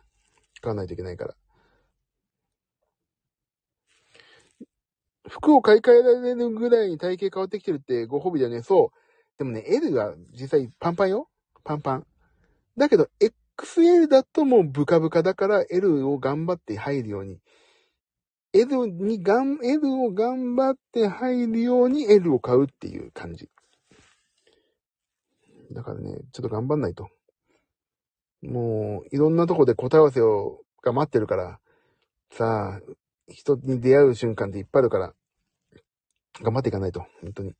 [0.60, 1.34] 買わないといけないから。
[5.26, 8.62] 服を買い替えられるぐらいに体型変わってきてるってご褒美だよね。
[8.62, 9.38] そう。
[9.38, 11.28] でもね、L が実際パンパンよ。
[11.64, 12.06] パンパン。
[12.76, 13.08] だけど、
[13.58, 17.38] XL だともうブカブカだから L を頑張って入るように。
[18.52, 23.48] L にがん、L を頑張って入るように L を買うっていう感じ。
[25.72, 27.08] だからね、ちょっと頑張んないと。
[28.42, 31.60] もう、いろんなとこで答え合わせを、が待ってるから、
[32.32, 32.92] さあ、
[33.28, 35.14] 人に出会う瞬間っていっぱいあるから、
[36.42, 37.54] 頑張っていかないと、本当に。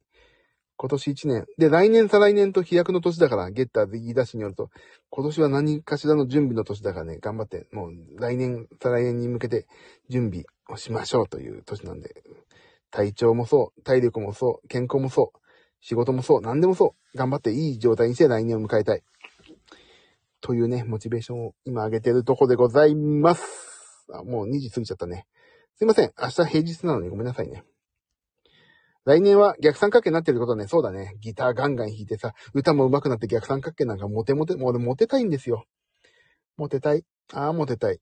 [0.76, 1.46] 今年1年。
[1.58, 4.70] で、来年再来年と飛躍の年だから、ゲッターズ言い出しによると、
[5.10, 9.66] 今年は何かしらの準備の年だからね、頑張って、もう来年、再来年に向けて
[10.08, 12.24] 準備をしましょうという年なんで、
[12.90, 15.38] 体調もそう、体力もそう、健康もそう、
[15.80, 19.02] 仕事もそう、何でもそう、頑張っていい状態にして来年を迎えたい。
[20.42, 24.06] というね、モチベーションを今上げてるとこでございます。
[24.12, 25.26] あ、もう2時過ぎちゃったね。
[25.76, 26.12] すいません。
[26.20, 27.64] 明日平日なのにごめんなさいね。
[29.04, 31.16] 来年は逆三角形になってることね、そうだね。
[31.20, 35.64] ギターガンガン弾いてさ、歌も上手くなって逆三角形なんかモテモテ、もう俺モテたいんですよ。
[36.56, 37.04] モテたい？
[37.32, 37.98] ああ、モテたい。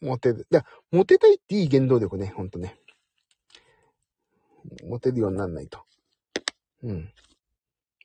[0.00, 0.46] モテる。
[0.50, 2.78] いや、モテたいっていい原動力ね、ほんとね。
[4.88, 5.80] モテるようになんないと。
[6.82, 7.12] うん。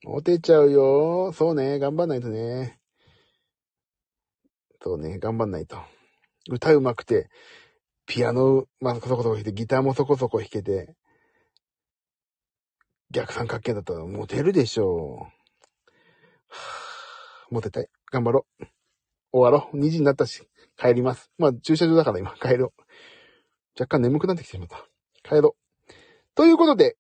[0.04, 1.32] モテちゃうよ。
[1.32, 2.80] そうね、頑張んないとね。
[4.82, 5.78] そうね、頑張んないと。
[6.50, 7.30] 歌うまくて、
[8.08, 10.96] ピアノ、まあ、そこそこ弾いて、ギターもそこそこ弾けて、
[13.12, 15.20] 逆三角形だったらモテるでしょう。
[15.20, 17.88] はぁ、モテたい。
[18.12, 18.66] 頑張ろう。
[19.32, 19.78] 終わろう。
[19.78, 20.42] 2時になったし、
[20.78, 21.30] 帰ります。
[21.38, 22.82] まあ、駐車場だから今、帰ろう。
[23.80, 24.84] 若干眠くなってきてしまった。
[25.24, 25.94] 帰ろう。
[26.34, 26.98] ということで、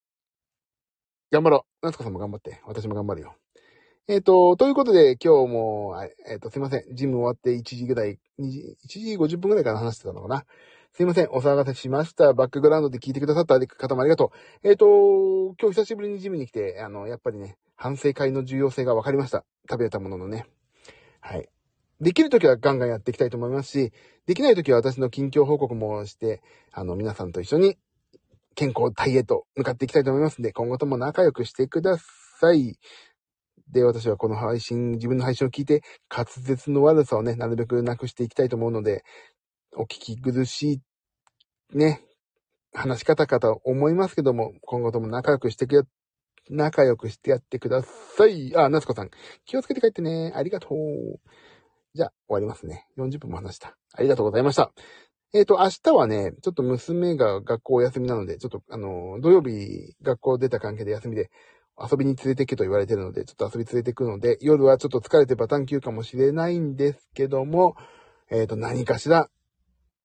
[1.31, 1.85] 頑張ろう。
[1.85, 2.59] 夏子さんも頑張って。
[2.65, 3.35] 私も頑張るよ。
[4.09, 5.95] えっ、ー、と、ということで、今日も、
[6.27, 6.83] えっ、ー、と、すいません。
[6.93, 10.43] ジム終わって1時ぐらい、2時、1時50分ぐらいから話してたのかな。
[10.91, 11.29] すいません。
[11.31, 12.33] お騒がせしました。
[12.33, 14.67] バックグラウンドで聞いてくださった方もありがとう。
[14.67, 19.45] えっ、ー、と、今日久しぶりにジムに来て、あの、やっぱりね、反省会の重要性が分かりました。
[19.69, 20.47] 食べたもののね。
[21.21, 21.47] はい。
[22.01, 23.93] できるときはガンガンやっていきたいと思いますし、
[24.25, 26.41] できないときは私の近況報告もして、
[26.73, 27.77] あの、皆さんと一緒に
[28.55, 32.77] 健康体へと向かっていきたいと思いますんで、今後とも仲良くしてください。
[33.71, 39.03] で、私はこの配信、自分の配信を聞いて、滑舌の悪さをね、なるべくなくしていきたいと思うので、
[39.75, 40.81] お聞き苦し
[41.73, 42.01] い、ね、
[42.73, 45.83] 話し方かと思いますけども、今後とも仲良くしてくや、
[46.49, 48.53] 仲良くしてやってください。
[48.57, 49.09] あ、夏子さん。
[49.45, 50.33] 気をつけて帰ってね。
[50.35, 51.19] ありがとう。
[51.93, 52.87] じゃあ、終わりますね。
[52.97, 53.77] 40分も話した。
[53.93, 54.71] ありがとうございました。
[55.33, 61.29] えっ、ー、と、明日はね、ちょっと娘が学校休みなので、ちょっと、あの、土曜日学校出た関係で休みで、
[61.79, 67.75] 遊びに連れてけと言われてるので、ちょっと遊び連れてくので、夜はちょっと疲れてバタン級かもしれないんですけども、
[68.29, 69.29] えっ、ー、と、何かしら、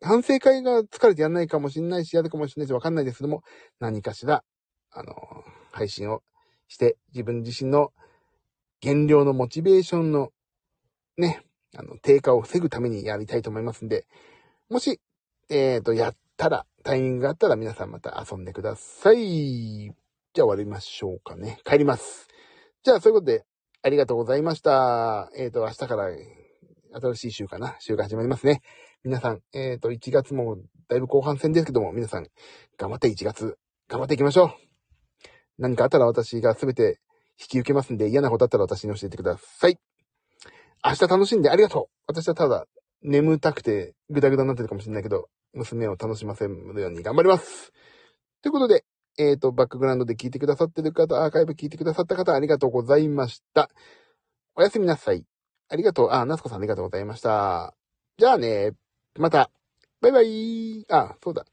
[0.01, 3.43] 反省会が疲れてやんないかもしれないし、やるかもしれないし、わかんないですけども、
[3.81, 4.45] 何かしら、
[4.93, 5.13] あの、
[5.73, 6.23] 配信を
[6.69, 7.93] して、自分自身の
[8.81, 10.31] 減量のモチベーションの、
[11.17, 11.43] ね、
[11.75, 14.07] あの、低下を防ぐためにやりたいと思いますんで、
[14.69, 15.01] もし、
[15.49, 19.17] えっ、ー、と、やったら、タイミングがあったら皆さんまた遊んでください。
[19.17, 21.61] じゃあ終わりましょうかね。
[21.65, 22.29] 帰ります。
[22.83, 23.45] じゃあ、そういうことで、
[23.83, 25.31] ありがとうございました。
[25.37, 26.09] えっ、ー、と、明日から
[27.01, 27.77] 新しい週かな。
[27.79, 28.61] 週が始まりますね。
[29.05, 32.27] 皆さん、えっ、ー、と、1月もだいぶ後半戦ですけども、皆さん、
[32.77, 33.57] 頑張って1月、
[33.89, 34.51] 頑張っていきましょう。
[35.59, 36.99] 何かあったら私がすべて
[37.39, 39.79] 引き受けますんで、嫌なことあったら私に教えてください。
[40.85, 41.87] 明日楽しんでありがとう。
[42.09, 42.67] 私はただ、
[43.03, 47.73] 眠たくてぐだぐだになってるかもしれないけど、娘を楽しませるように頑張ります。
[48.43, 48.85] ということで、
[49.19, 53.71] えっ、ー、と、バックグラウンドで聞いてくださってる方、アーカイブ聞いてくださった方、ありがとうございました。
[54.55, 55.25] おやすみなさい。
[55.69, 56.11] ありがとう。
[56.11, 57.75] あ、ナスコさんありがとうございました。
[58.19, 58.73] じゃあね、
[59.19, 59.51] また。
[60.01, 60.85] バイバイ。
[60.91, 61.45] あ、そうだ。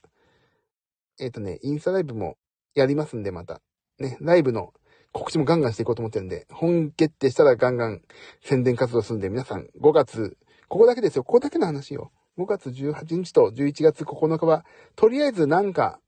[1.20, 2.38] えっ、ー、とね、インスタライブも
[2.76, 3.62] やりますんで、また。
[4.00, 4.74] ね、ライブの
[5.14, 8.02] 告知もガンガンしていこうと思ってるんで、本決定したらガンガン
[8.41, 10.38] 宣伝活動するんで、皆さん5月、
[10.68, 11.24] ここだけですよ。
[11.24, 12.12] ここだけの話よ。
[12.38, 14.66] 5月18日と11月9日は、
[14.96, 16.00] とりあえずなんか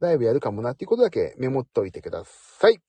[0.00, 2.80] ライブやるかもなっていうことだけメモっといてください。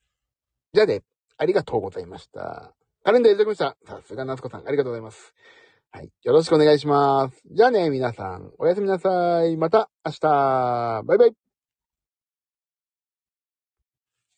[0.74, 1.02] じゃあね、
[1.38, 2.74] ありがとうございました。
[3.04, 3.78] カレンダーいただきました。
[3.86, 5.34] さすがなつこさん、ありがとうございます。
[5.92, 6.10] はい。
[6.24, 7.44] よろしくお願いします。
[7.52, 9.58] じゃあね、皆さん、おやすみなさい。
[9.58, 11.04] また明日。
[11.06, 11.43] バイバイ。